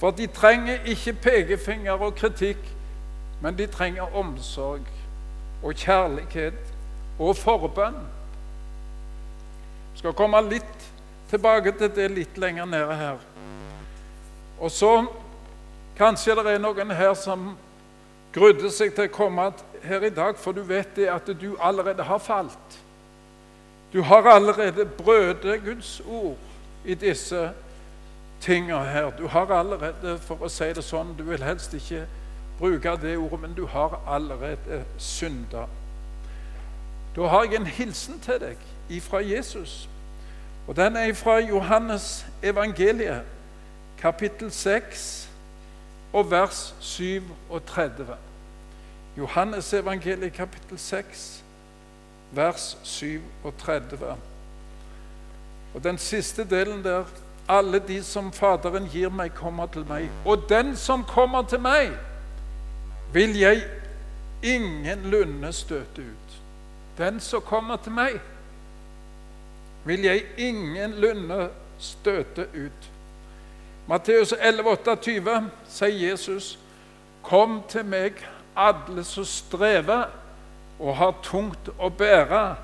For 0.00 0.10
de 0.10 0.26
trenger 0.26 0.84
ikke 0.88 1.12
pekefinger 1.12 1.92
og 1.92 2.14
kritikk, 2.18 2.60
men 3.42 3.58
de 3.58 3.66
trenger 3.66 4.16
omsorg 4.16 4.86
og 5.62 5.74
kjærlighet 5.74 6.60
og 7.18 7.36
forbønn. 7.36 8.00
Jeg 9.92 10.02
skal 10.02 10.16
komme 10.16 10.40
litt 10.48 10.86
tilbake 11.30 11.72
til 11.78 11.92
det 11.94 12.08
litt 12.10 12.38
lenger 12.40 12.64
nede 12.64 12.96
her. 12.96 13.18
Og 14.60 14.70
så 14.70 14.94
Kanskje 16.00 16.32
det 16.34 16.54
er 16.54 16.62
noen 16.62 16.94
her 16.96 17.10
som 17.12 17.50
grudde 18.32 18.70
seg 18.72 18.94
til 18.96 19.10
å 19.10 19.12
komme 19.12 19.50
her 19.84 20.06
i 20.08 20.12
dag, 20.16 20.38
for 20.40 20.56
du 20.56 20.62
vet 20.64 20.94
det 20.96 21.10
at 21.12 21.28
du 21.36 21.50
allerede 21.60 22.06
har 22.08 22.22
falt. 22.24 22.78
Du 23.92 24.00
har 24.08 24.24
allerede 24.32 24.86
brødet 24.86 25.60
Guds 25.64 26.00
ord 26.00 26.38
i 26.88 26.96
disse 26.96 27.50
tingene 28.40 28.80
her. 28.88 29.10
Du 29.18 29.26
har 29.28 29.52
allerede, 29.52 30.16
for 30.24 30.40
å 30.40 30.48
si 30.48 30.72
det 30.72 30.86
sånn, 30.88 31.12
du 31.18 31.26
vil 31.28 31.44
helst 31.44 31.76
ikke 31.76 32.06
bruke 32.56 32.96
det 33.02 33.18
ordet, 33.18 33.44
men 33.44 33.52
du 33.58 33.66
har 33.68 34.00
allerede 34.08 34.80
synda. 34.96 35.66
Da 37.16 37.28
har 37.28 37.44
jeg 37.44 37.60
en 37.60 37.72
hilsen 37.76 38.22
til 38.24 38.40
deg 38.40 38.68
ifra 38.88 39.20
Jesus. 39.20 39.82
Og 40.64 40.76
den 40.80 40.96
er 40.96 41.12
fra 41.12 41.42
Johannes 41.44 42.22
evangeliet, 42.40 43.28
kapittel 44.00 44.48
6 44.48 45.19
og 46.12 46.30
vers 46.30 46.74
37. 46.80 48.16
Johannes 49.18 49.72
evangeliet 49.72 50.32
kapittel 50.32 50.78
6, 50.78 51.44
vers 52.30 52.78
37. 52.82 54.16
Og 55.74 55.84
den 55.84 55.98
siste 55.98 56.44
delen 56.44 56.84
der 56.84 57.04
alle 57.50 57.78
de 57.88 58.02
som 58.04 58.32
Faderen 58.32 58.86
gir 58.88 59.10
meg, 59.10 59.32
kommer 59.34 59.66
til 59.66 59.86
meg. 59.88 60.06
Og 60.24 60.44
den 60.48 60.76
som 60.76 61.04
kommer 61.04 61.42
til 61.42 61.60
meg, 61.60 61.90
vil 63.12 63.38
jeg 63.38 63.64
ingenlunde 64.42 65.52
støte 65.52 66.02
ut. 66.02 66.36
Den 66.98 67.20
som 67.20 67.42
kommer 67.42 67.76
til 67.76 67.92
meg, 67.92 68.20
vil 69.84 70.06
jeg 70.06 70.22
ingenlunde 70.38 71.48
støte 71.78 72.46
ut. 72.54 72.90
Matteus 73.90 74.32
11, 74.32 74.76
28 74.86 75.50
sier 75.68 76.10
Jesus, 76.10 76.58
'Kom 77.22 77.62
til 77.68 77.84
meg, 77.84 78.12
alle 78.56 79.04
som 79.04 79.24
strever 79.24 80.04
og 80.78 80.96
har 80.96 81.14
tungt 81.22 81.70
å 81.78 81.88
bære. 81.88 82.54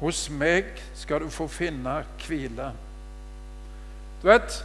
Hos 0.00 0.30
meg 0.30 0.64
skal 0.94 1.20
du 1.20 1.30
få 1.30 1.46
finne 1.48 2.04
hvile.' 2.26 2.72
Du 4.22 4.28
vet, 4.28 4.64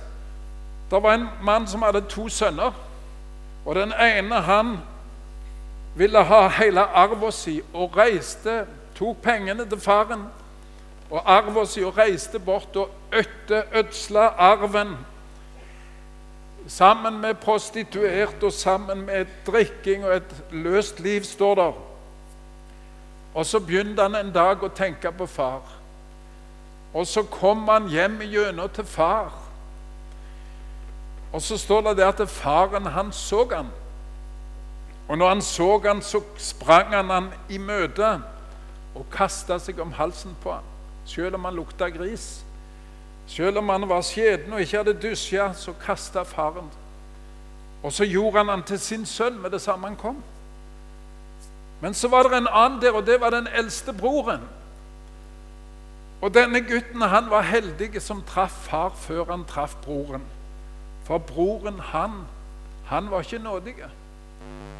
Det 0.91 1.03
var 1.03 1.13
en 1.13 1.29
mann 1.41 1.67
som 1.67 1.81
hadde 1.81 2.01
to 2.01 2.29
sønner. 2.29 2.71
og 3.65 3.75
Den 3.75 3.93
ene 3.93 4.35
han 4.41 4.77
ville 5.95 6.23
ha 6.23 6.47
hele 6.47 6.81
arven 6.81 7.31
sin 7.31 7.61
og 7.73 7.97
reiste, 7.97 8.67
tok 8.95 9.21
pengene 9.21 9.69
til 9.69 9.79
faren 9.79 10.25
og 11.09 11.21
arven 11.25 11.65
sin 11.67 11.85
og 11.85 11.97
reiste 11.97 12.39
bort 12.39 12.75
og 12.75 12.89
øtte 13.11 13.63
ødsla 13.73 14.27
arven 14.37 14.97
Sammen 16.67 17.21
med 17.21 17.37
prostituert 17.41 18.43
og 18.43 18.53
sammen 18.53 19.05
med 19.05 19.25
drikking 19.45 20.05
og 20.05 20.15
et 20.15 20.35
løst 20.51 20.99
liv, 20.99 21.23
står 21.23 21.55
der. 21.55 21.73
Og 23.35 23.45
så 23.45 23.59
begynte 23.59 24.01
han 24.01 24.15
en 24.15 24.31
dag 24.33 24.63
å 24.63 24.71
tenke 24.73 25.11
på 25.11 25.27
far. 25.27 25.61
Og 26.95 27.07
så 27.07 27.25
kom 27.27 27.67
han 27.67 27.89
hjem 27.91 28.21
gjennom 28.31 28.71
til 28.71 28.87
far. 28.87 29.33
Og 31.35 31.41
så 31.41 31.57
står 31.57 31.81
det 31.81 31.97
der 31.97 32.13
at 32.13 32.29
faren, 32.29 32.85
han 32.85 33.11
så 33.11 33.43
han. 33.51 33.67
Og 35.07 35.17
når 35.17 35.29
han 35.29 35.41
så 35.41 35.79
han, 35.85 36.01
så 36.01 36.21
sprang 36.37 36.93
han 36.95 37.09
han 37.09 37.27
i 37.49 37.57
møte 37.57 38.21
og 38.95 39.05
kasta 39.11 39.59
seg 39.59 39.79
om 39.83 39.91
halsen 39.93 40.37
på 40.41 40.53
han, 40.55 40.63
selv 41.05 41.35
om 41.35 41.45
han 41.45 41.57
lukta 41.59 41.89
gris. 41.91 42.45
Selv 43.27 43.57
om 43.57 43.69
han 43.69 43.89
var 43.89 44.01
skjeden 44.01 44.53
og 44.53 44.61
ikke 44.61 44.77
hadde 44.77 44.99
dusja, 45.01 45.53
så 45.53 45.73
kasta 45.85 46.23
faren. 46.23 46.69
Og 47.83 47.93
så 47.93 48.05
gjorde 48.05 48.37
han 48.37 48.49
han 48.49 48.63
til 48.63 48.79
sin 48.79 49.05
sønn 49.05 49.41
med 49.41 49.51
det 49.51 49.61
samme 49.61 49.87
han 49.87 49.97
kom. 49.97 50.23
Men 51.81 51.93
så 51.93 52.07
var 52.07 52.23
det 52.23 52.37
en 52.37 52.47
annen 52.47 52.81
der, 52.81 52.91
og 52.91 53.05
det 53.05 53.19
var 53.21 53.29
den 53.29 53.47
eldste 53.47 53.93
broren. 53.93 54.41
Og 56.21 56.33
denne 56.33 56.61
gutten 56.61 57.01
han 57.01 57.29
var 57.29 57.41
heldig 57.41 58.01
som 58.01 58.23
traff 58.25 58.55
far 58.69 58.93
før 58.97 59.25
han 59.29 59.45
traff 59.45 59.75
broren. 59.83 60.23
For 61.05 61.17
broren, 61.17 61.79
han, 61.79 62.23
han 62.85 63.11
var 63.11 63.21
ikke 63.21 63.43
nådig. 63.43 63.75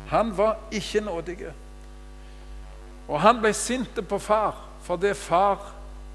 Han 0.10 0.38
var 0.38 0.58
ikke 0.72 1.02
nådig. 1.02 1.38
Og 3.08 3.22
han 3.22 3.42
ble 3.42 3.54
sint 3.54 4.00
på 4.10 4.20
far 4.20 4.56
fordi 4.86 5.14
far 5.18 5.62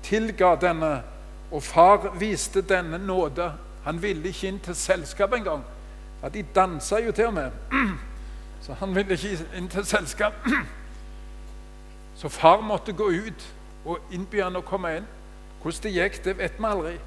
tilga 0.07 0.55
denne 0.62 1.03
og 1.51 1.62
far 1.62 2.14
viste 2.18 2.62
denne 2.62 2.98
nåde. 2.98 3.53
Han 3.84 4.03
ville 4.03 4.28
ikke 4.28 4.48
inn 4.48 4.61
til 4.61 4.74
selskap 4.74 5.32
engang. 5.32 5.64
Ja, 6.22 6.28
De 6.28 6.42
dansa 6.42 6.98
jo 7.01 7.12
til 7.12 7.26
og 7.26 7.34
med, 7.34 7.51
så 8.64 8.74
han 8.74 8.94
ville 8.94 9.12
ikke 9.12 9.46
inn 9.57 9.68
til 9.68 9.86
selskap. 9.86 10.32
Så 12.20 12.28
far 12.28 12.61
måtte 12.61 12.92
gå 12.92 13.07
ut 13.09 13.44
og 13.84 13.98
innby 14.12 14.42
han 14.42 14.57
å 14.57 14.61
komme 14.61 14.90
inn. 14.96 15.07
Hvordan 15.62 15.82
det 15.82 15.92
gikk, 15.94 16.18
det 16.24 16.34
vet 16.36 16.59
vi 16.59 16.66
aldri. 16.68 16.98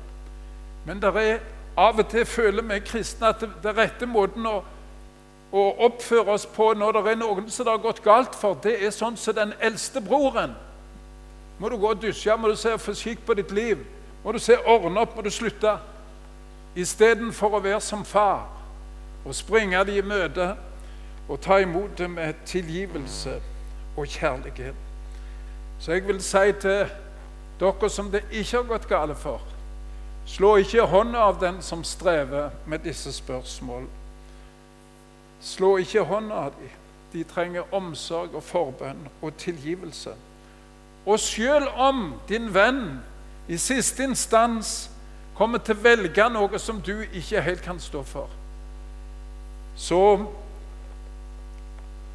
Men 0.87 1.01
det 1.01 1.11
er 1.21 1.43
av 1.77 1.99
og 1.99 2.07
til 2.09 2.25
føler 2.25 2.65
vi 2.65 2.79
kristne 2.85 3.29
at 3.29 3.45
det 3.63 3.73
rette 3.77 4.07
måten 4.09 4.45
å, 4.49 4.55
å, 5.51 5.63
oppføre 5.87 6.33
oss 6.33 6.45
på 6.49 6.71
når 6.73 6.97
det 6.97 7.11
er 7.11 7.19
noen 7.21 7.49
som 7.49 7.65
det 7.65 7.75
har 7.75 7.83
gått 7.83 8.03
galt 8.05 8.35
for, 8.37 8.57
det 8.63 8.75
er 8.81 8.93
sånn 8.93 9.17
som 9.17 9.37
den 9.37 9.53
eldste 9.61 10.01
broren. 10.01 10.53
Må 11.59 11.69
du 11.69 11.77
gå 11.77 11.93
og 11.93 12.01
dusje, 12.01 12.37
må 12.37 12.49
du 12.49 12.57
se 12.57 12.73
skikk 12.93 13.21
på 13.25 13.37
ditt 13.37 13.53
liv, 13.53 13.85
må 14.23 14.31
du 14.31 14.39
se 14.39 14.57
ordne 14.59 14.99
opp, 14.99 15.15
må 15.15 15.21
du 15.21 15.29
slutte. 15.29 15.77
Istedenfor 16.75 17.57
å 17.57 17.61
være 17.63 17.81
som 17.81 18.05
far 18.05 18.47
og 19.23 19.35
springe 19.35 19.83
dem 19.85 19.99
i 19.99 20.05
møte 20.07 20.53
og 21.29 21.39
ta 21.41 21.59
imot 21.61 21.97
dem 21.97 22.17
med 22.17 22.33
tilgivelse 22.45 23.39
og 23.97 24.07
kjærlighet. 24.07 24.75
Så 25.79 25.91
jeg 25.91 26.07
vil 26.07 26.21
si 26.23 26.51
til 26.61 26.85
dere 27.59 27.89
som 27.89 28.11
det 28.11 28.23
ikke 28.31 28.57
har 28.57 28.69
gått 28.69 28.89
gale 28.89 29.15
for 29.15 29.41
Slå 30.25 30.55
ikke 30.55 30.85
hånda 30.87 31.19
av 31.19 31.39
den 31.39 31.57
som 31.61 31.83
strever 31.83 32.53
med 32.65 32.79
disse 32.79 33.11
spørsmål. 33.11 33.89
Slå 35.43 35.77
ikke 35.83 36.05
hånda 36.07 36.35
av 36.45 36.53
dem. 36.59 36.69
De 37.13 37.23
trenger 37.27 37.73
omsorg 37.75 38.35
og 38.35 38.43
forbønn 38.43 39.03
og 39.21 39.35
tilgivelse. 39.37 40.13
Og 41.05 41.19
sjøl 41.19 41.67
om 41.67 42.13
din 42.29 42.47
venn 42.55 43.01
i 43.47 43.57
siste 43.57 44.03
instans 44.03 44.89
kommer 45.35 45.59
til 45.59 45.75
å 45.75 45.83
velge 45.83 46.29
noe 46.31 46.59
som 46.61 46.79
du 46.81 47.03
ikke 47.11 47.41
helt 47.41 47.63
kan 47.65 47.79
stå 47.81 48.03
for, 48.07 48.29
så, 49.75 49.99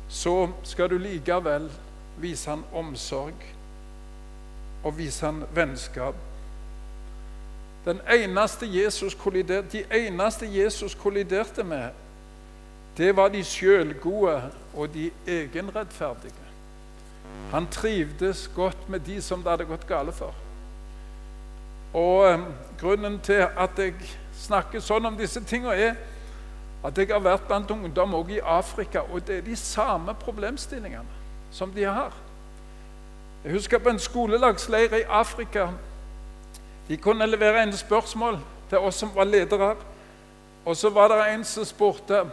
så 0.08 0.34
skal 0.62 0.90
du 0.92 0.98
likevel 1.02 1.68
vise 2.18 2.50
han 2.50 2.64
omsorg 2.74 3.46
og 4.84 4.94
vise 4.98 5.26
han 5.26 5.42
vennskap. 5.54 6.14
Den 7.84 8.00
eneste 8.10 8.66
Jesus 8.66 9.14
kolliderte, 9.14 9.78
de 9.78 9.84
eneste 10.06 10.46
Jesus 10.46 10.94
kolliderte 10.94 11.64
med, 11.64 11.90
det 12.98 13.12
var 13.16 13.30
de 13.30 13.44
sjølgode 13.44 14.50
og 14.74 14.90
de 14.94 15.10
egenrettferdige. 15.26 16.46
Han 17.52 17.66
trivdes 17.70 18.48
godt 18.54 18.88
med 18.88 19.00
de 19.06 19.22
som 19.22 19.42
det 19.42 19.50
hadde 19.50 19.68
gått 19.68 19.86
gale 19.88 20.12
for. 20.12 20.34
Og 21.94 22.30
eh, 22.30 22.40
Grunnen 22.80 23.20
til 23.20 23.42
at 23.42 23.78
jeg 23.78 23.94
snakker 24.38 24.80
sånn 24.80 25.08
om 25.08 25.16
disse 25.18 25.40
tingene, 25.44 25.74
er 25.74 25.96
at 26.86 26.98
jeg 26.98 27.10
har 27.10 27.22
vært 27.24 27.48
blant 27.48 27.70
ungdom 27.74 28.14
også 28.14 28.36
i 28.36 28.42
Afrika, 28.44 29.02
og 29.02 29.24
det 29.26 29.40
er 29.40 29.46
de 29.46 29.56
samme 29.56 30.14
problemstillingene 30.14 31.16
som 31.50 31.72
de 31.74 31.88
har. 31.88 32.14
Jeg 33.44 33.52
husker 33.52 33.78
på 33.78 33.90
en 33.90 33.98
skolelagsleir 33.98 34.94
i 34.94 35.02
Afrika. 35.08 35.68
De 36.88 36.96
kunne 36.96 37.26
levere 37.26 37.62
en 37.62 37.72
spørsmål 37.72 38.38
til 38.68 38.78
oss 38.78 38.94
som 39.02 39.10
var 39.14 39.24
ledere. 39.24 39.74
Og 40.64 40.76
så 40.76 40.90
var 40.90 41.08
det 41.08 41.34
en 41.34 41.44
som 41.44 41.64
spurte 41.64 42.24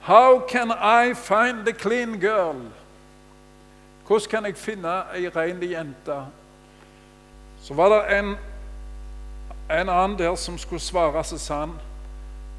How 0.00 0.40
can 0.48 0.70
I 0.70 1.14
find 1.14 1.66
the 1.66 1.72
clean 1.72 2.20
girl? 2.20 2.56
Hvordan 4.06 4.30
kan 4.30 4.44
jeg 4.44 4.56
finne 4.56 5.02
ei 5.14 5.28
ren 5.28 5.62
jente? 5.62 6.16
Så 7.62 7.74
var 7.74 7.88
det 7.88 8.18
en, 8.18 8.36
en 9.70 9.88
annen 9.88 10.18
der 10.18 10.34
som 10.34 10.58
skulle 10.58 10.80
svare, 10.80 11.24
så 11.24 11.38
sa 11.38 11.60
han 11.60 11.78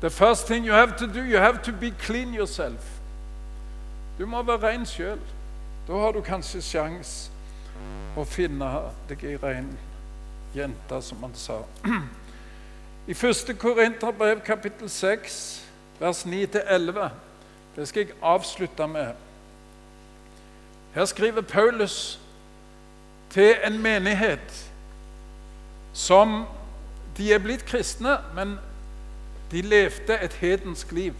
The 0.02 0.10
first 0.10 0.46
thing 0.46 0.66
you 0.66 0.74
have 0.74 0.94
to 0.98 1.06
do, 1.06 1.20
you 1.20 1.38
have 1.38 1.60
to 1.64 1.72
be 1.72 1.92
clean 1.92 2.34
yourself. 2.34 3.00
Du 4.20 4.26
må 4.26 4.44
være 4.44 4.68
ren 4.68 4.86
sjøl. 4.86 5.20
Da 5.88 5.94
har 5.94 6.12
du 6.12 6.22
kanskje 6.22 6.62
sjans 6.62 7.32
å 8.18 8.24
finne 8.24 8.68
deg 9.10 9.24
ei 9.24 9.38
ren 9.42 9.72
jente, 10.56 11.02
som 11.02 11.24
han 11.24 11.36
sa. 11.36 11.62
I 13.10 13.16
1. 13.16 13.56
Korinterbrev 13.60 14.42
kapittel 14.46 14.90
6, 14.90 15.40
vers 16.00 16.26
9-11, 16.26 17.10
det 17.76 17.88
skal 17.88 18.06
jeg 18.06 18.16
avslutte 18.22 18.88
med. 18.88 19.14
Her 20.94 21.06
skriver 21.06 21.42
Paulus 21.42 22.20
til 23.30 23.56
en 23.66 23.82
menighet 23.82 24.66
som 25.94 26.46
de 27.20 27.34
er 27.34 27.42
blitt 27.44 27.66
kristne, 27.68 28.18
men 28.36 28.56
de 29.52 29.62
levde 29.62 30.16
et 30.24 30.34
hedensk 30.40 30.92
liv. 30.96 31.14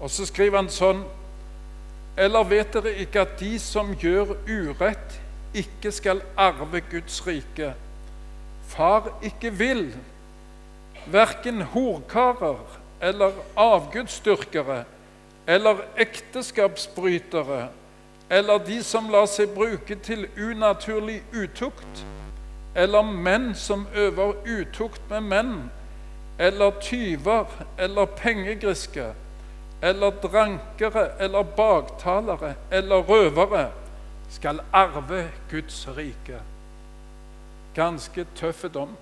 Og 0.00 0.10
så 0.12 0.26
skriver 0.28 0.60
han 0.60 0.68
sånn 0.72 1.04
Eller 2.16 2.48
vet 2.48 2.72
dere 2.72 2.94
ikke 3.02 3.22
at 3.26 3.34
de 3.40 3.58
som 3.60 3.90
gjør 4.00 4.36
urett, 4.48 5.16
ikke 5.56 5.92
skal 5.92 6.22
arve 6.36 6.80
Guds 6.90 7.18
rike? 7.26 7.74
Far 8.68 9.10
ikke 9.24 9.52
vil, 9.52 9.90
verken 11.06 11.60
horkarer 11.74 12.60
eller 13.00 13.36
avgudsdyrkere 13.56 14.84
eller 15.46 15.84
ekteskapsbrytere 15.96 17.68
eller 18.30 18.58
de 18.58 18.80
som 18.82 19.10
lar 19.10 19.28
seg 19.30 19.52
bruke 19.54 19.94
til 20.02 20.26
unaturlig 20.34 21.20
utukt, 21.30 22.02
eller 22.76 23.02
menn 23.02 23.54
som 23.54 23.86
øver 23.94 24.34
utukt 24.44 25.10
med 25.10 25.20
menn, 25.20 25.70
eller 26.38 26.70
tyver 26.80 27.48
eller 27.78 28.04
pengegriske, 28.04 29.06
eller 29.82 30.10
drankere 30.22 31.08
eller 31.20 31.42
baktalere 31.42 32.54
eller 32.70 32.96
røvere, 32.96 33.70
skal 34.30 34.60
arve 34.72 35.28
Guds 35.50 35.88
rike. 35.96 36.40
Ganske 37.74 38.26
tøff 38.36 38.64
dom. 38.74 38.96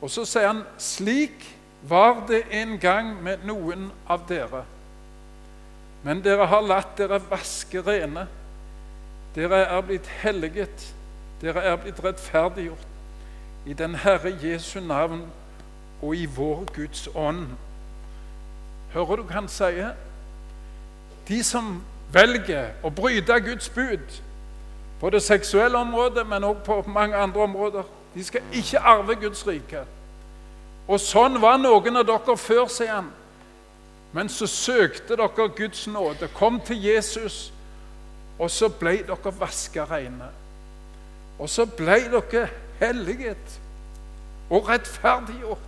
Og 0.00 0.10
så 0.10 0.24
sier 0.26 0.46
han 0.46 0.62
slik 0.78 1.46
var 1.88 2.24
det 2.28 2.44
en 2.50 2.76
gang 2.78 3.14
med 3.22 3.46
noen 3.46 3.90
av 4.10 4.26
dere. 4.28 4.64
Men 6.02 6.22
dere 6.22 6.46
har 6.50 6.62
latt 6.62 6.94
dere 6.98 7.18
vaske 7.30 7.82
rene. 7.86 8.26
Dere 9.34 9.64
er 9.66 9.82
blitt 9.86 10.06
helliget. 10.22 10.86
Dere 11.40 11.62
er 11.62 11.76
blitt 11.76 12.04
rettferdiggjort 12.04 12.86
i 13.66 13.72
den 13.72 13.94
Herre 13.94 14.32
Jesu 14.42 14.80
navn 14.80 15.22
og 16.02 16.16
i 16.16 16.26
vår 16.26 16.64
Guds 16.74 17.08
ånd. 17.14 17.46
Hører 18.92 19.16
du 19.16 19.22
hva 19.22 19.36
han 19.40 19.50
sier? 19.52 19.92
De 21.28 21.42
som 21.44 21.76
velger 22.12 22.72
å 22.82 22.90
bryte 22.90 23.36
Guds 23.44 23.68
bud 23.68 24.18
på 25.00 25.10
det 25.10 25.22
seksuelle 25.22 25.78
området, 25.78 26.26
men 26.26 26.44
også 26.44 26.64
på 26.64 26.90
mange 26.90 27.16
andre 27.16 27.42
områder, 27.42 27.82
de 28.14 28.24
skal 28.24 28.42
ikke 28.52 28.80
arve 28.80 29.14
Guds 29.20 29.46
rike. 29.46 29.84
Og 30.88 31.00
sånn 31.00 31.36
var 31.42 31.60
noen 31.60 32.00
av 32.00 32.06
dere 32.08 32.36
før, 32.40 32.66
sier 32.72 32.96
han. 32.96 33.12
Men 34.16 34.30
så 34.32 34.48
søkte 34.48 35.18
dere 35.20 35.48
Guds 35.54 35.86
nåde, 35.86 36.30
kom 36.34 36.60
til 36.64 36.80
Jesus, 36.82 37.52
og 38.38 38.50
så 38.50 38.70
ble 38.72 39.02
dere 39.06 39.34
vaska 39.38 39.84
reine. 39.90 40.32
Og 41.38 41.48
så 41.48 41.66
ble 41.66 42.00
dere 42.10 42.48
helliget 42.80 43.60
og 44.50 44.68
rettferdiggjort 44.68 45.58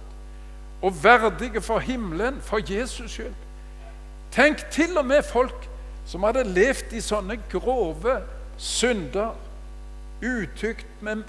og 0.83 1.05
verdige 1.05 1.61
for 1.61 1.79
himmelen, 1.79 2.41
for 2.41 2.61
Jesus 2.75 3.11
skyld. 3.11 3.35
Tenk 4.33 4.71
til 4.71 4.99
og 4.99 5.07
med 5.07 5.23
folk 5.23 5.69
som 6.07 6.23
hadde 6.23 6.45
levd 6.45 6.93
i 6.97 7.03
sånne 7.05 7.37
grove 7.51 8.17
synder, 8.59 9.37
utykt 10.21 11.03
med 11.05 11.25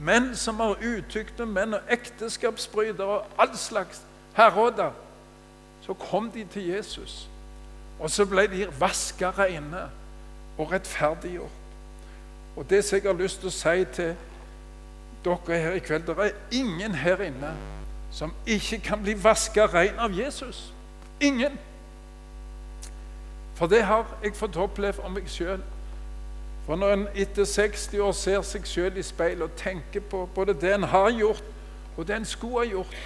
menn 0.00 0.30
som 0.36 0.60
har 0.60 0.80
utykt 0.80 1.38
med 1.38 1.54
menn, 1.54 1.74
og 1.76 1.92
ekteskapsbrytere 1.92 3.18
og 3.20 3.40
all 3.40 3.56
slags 3.56 4.02
herråder 4.36 4.92
så 5.84 5.94
kom 5.94 6.30
de 6.30 6.44
til 6.52 6.66
Jesus, 6.68 7.28
og 8.00 8.10
så 8.10 8.24
ble 8.28 8.46
de 8.52 8.66
vaska 8.80 9.30
reine 9.36 9.88
og 10.58 10.72
rettferdiggjort. 10.72 11.59
Og 12.56 12.70
det 12.70 12.84
som 12.84 12.96
jeg 12.96 13.06
har 13.06 13.18
lyst 13.18 13.40
til 13.40 13.48
å 13.48 13.54
si 13.54 13.84
til 13.94 14.14
dere 15.24 15.58
her 15.60 15.76
i 15.76 15.82
kveld 15.84 16.06
Det 16.06 16.16
er 16.18 16.38
ingen 16.50 16.94
her 16.94 17.20
inne 17.22 17.52
som 18.10 18.32
ikke 18.46 18.80
kan 18.80 19.02
bli 19.02 19.14
vaska 19.24 19.66
ren 19.66 19.98
av 19.98 20.10
Jesus. 20.18 20.72
Ingen. 21.20 21.58
For 23.54 23.66
det 23.66 23.84
har 23.84 24.06
jeg 24.24 24.34
fått 24.34 24.56
oppleve 24.56 25.04
om 25.04 25.12
meg 25.14 25.28
sjøl. 25.30 25.60
For 26.66 26.76
når 26.76 26.92
en 26.92 27.06
etter 27.14 27.44
60 27.44 28.00
år 28.02 28.12
ser 28.12 28.42
seg 28.42 28.66
sjøl 28.66 28.98
i 28.98 29.04
speilet 29.04 29.42
og 29.46 29.56
tenker 29.56 30.00
på 30.00 30.24
både 30.34 30.54
det 30.54 30.74
en 30.74 30.88
har 30.90 31.10
gjort, 31.10 31.44
og 31.96 32.08
det 32.08 32.16
en 32.16 32.24
skulle 32.24 32.64
ha 32.64 32.70
gjort, 32.70 32.96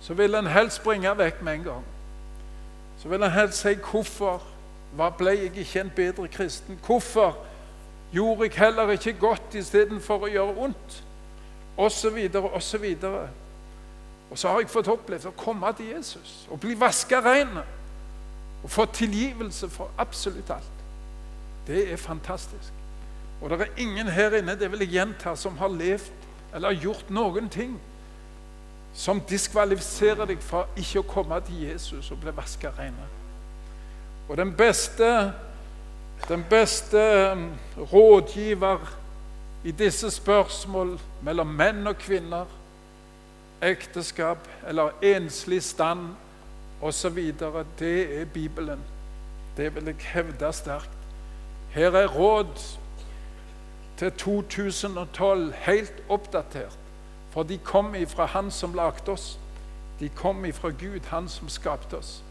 så 0.00 0.14
vil 0.14 0.34
en 0.34 0.46
helst 0.46 0.80
springe 0.80 1.12
vekk 1.18 1.42
med 1.42 1.54
en 1.54 1.64
gang. 1.64 1.84
Så 2.98 3.08
vil 3.08 3.22
en 3.22 3.32
helst 3.32 3.60
si 3.60 3.74
hvorfor 3.90 4.44
hva 4.96 5.10
ble 5.12 5.34
jeg 5.34 5.52
ikke 5.58 5.80
en 5.80 5.92
bedre 5.96 6.28
kristen? 6.28 6.78
Hvorfor 6.86 7.36
gjorde 8.12 8.42
jeg 8.48 8.58
heller 8.58 8.90
ikke 8.94 9.16
godt 9.20 9.54
istedenfor 9.58 10.26
å 10.26 10.30
gjøre 10.30 10.56
ondt? 10.68 11.02
Og 11.76 11.92
så 11.92 12.10
videre, 12.10 12.50
og 12.50 12.62
så 12.62 12.78
videre. 12.78 13.26
Og 14.30 14.38
så 14.38 14.48
har 14.48 14.60
jeg 14.60 14.70
fått 14.72 14.88
opplevd 14.90 15.28
å 15.28 15.34
komme 15.38 15.72
til 15.76 15.92
Jesus 15.92 16.46
og 16.50 16.60
bli 16.60 16.74
vaska 16.78 17.20
rein. 17.22 17.58
Og 18.62 18.70
få 18.70 18.86
tilgivelse 18.90 19.68
for 19.70 19.90
absolutt 19.98 20.50
alt. 20.50 20.86
Det 21.66 21.84
er 21.92 22.00
fantastisk. 22.00 22.72
Og 23.40 23.50
det 23.50 23.60
er 23.60 23.82
ingen 23.82 24.08
her 24.08 24.34
inne 24.38 24.56
det 24.56 24.70
vil 24.72 24.86
jeg 24.86 24.96
gjenta, 24.96 25.36
som 25.36 25.58
har 25.58 25.68
levd 25.68 26.24
eller 26.54 26.78
gjort 26.80 27.10
noen 27.12 27.50
ting 27.52 27.76
som 28.96 29.20
diskvalifiserer 29.28 30.24
deg 30.30 30.40
fra 30.40 30.62
ikke 30.80 31.02
å 31.02 31.08
komme 31.10 31.38
til 31.44 31.66
Jesus 31.66 32.08
og 32.10 32.22
bli 32.22 32.32
vaska 32.32 32.70
rein. 32.78 32.96
Og 34.28 34.36
den 34.40 34.54
beste, 34.56 35.32
den 36.28 36.44
beste 36.50 37.32
um, 37.32 37.52
rådgiver 37.92 38.78
i 39.64 39.70
disse 39.70 40.10
spørsmål 40.10 41.00
mellom 41.22 41.46
menn 41.46 41.86
og 41.86 41.96
kvinner, 41.98 42.44
ekteskap 43.62 44.48
eller 44.68 44.90
enslig 45.02 45.62
stand 45.62 46.08
osv., 46.82 47.32
det 47.78 48.20
er 48.20 48.24
Bibelen. 48.24 48.80
Det 49.56 49.74
vil 49.74 49.84
jeg 49.84 49.96
hevde 50.12 50.52
sterkt. 50.52 50.90
Her 51.70 51.90
er 51.90 52.06
råd 52.06 52.78
til 53.96 54.12
2012 54.12 55.52
helt 55.52 56.02
oppdatert. 56.08 56.78
For 57.30 57.42
de 57.42 57.58
kom 57.58 57.94
ifra 57.94 58.24
Han 58.24 58.50
som 58.50 58.74
lagde 58.74 59.12
oss. 59.12 59.38
De 60.00 60.08
kom 60.08 60.44
ifra 60.44 60.68
Gud, 60.68 61.00
Han 61.10 61.28
som 61.28 61.48
skapte 61.48 61.96
oss. 61.96 62.22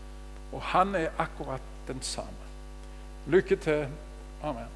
Og 0.53 0.61
Han 0.61 0.95
er 0.95 1.09
akkurat 1.17 1.61
den 1.87 2.01
samme. 2.01 2.44
Lykke 3.27 3.55
til. 3.55 3.87
Amen. 4.43 4.74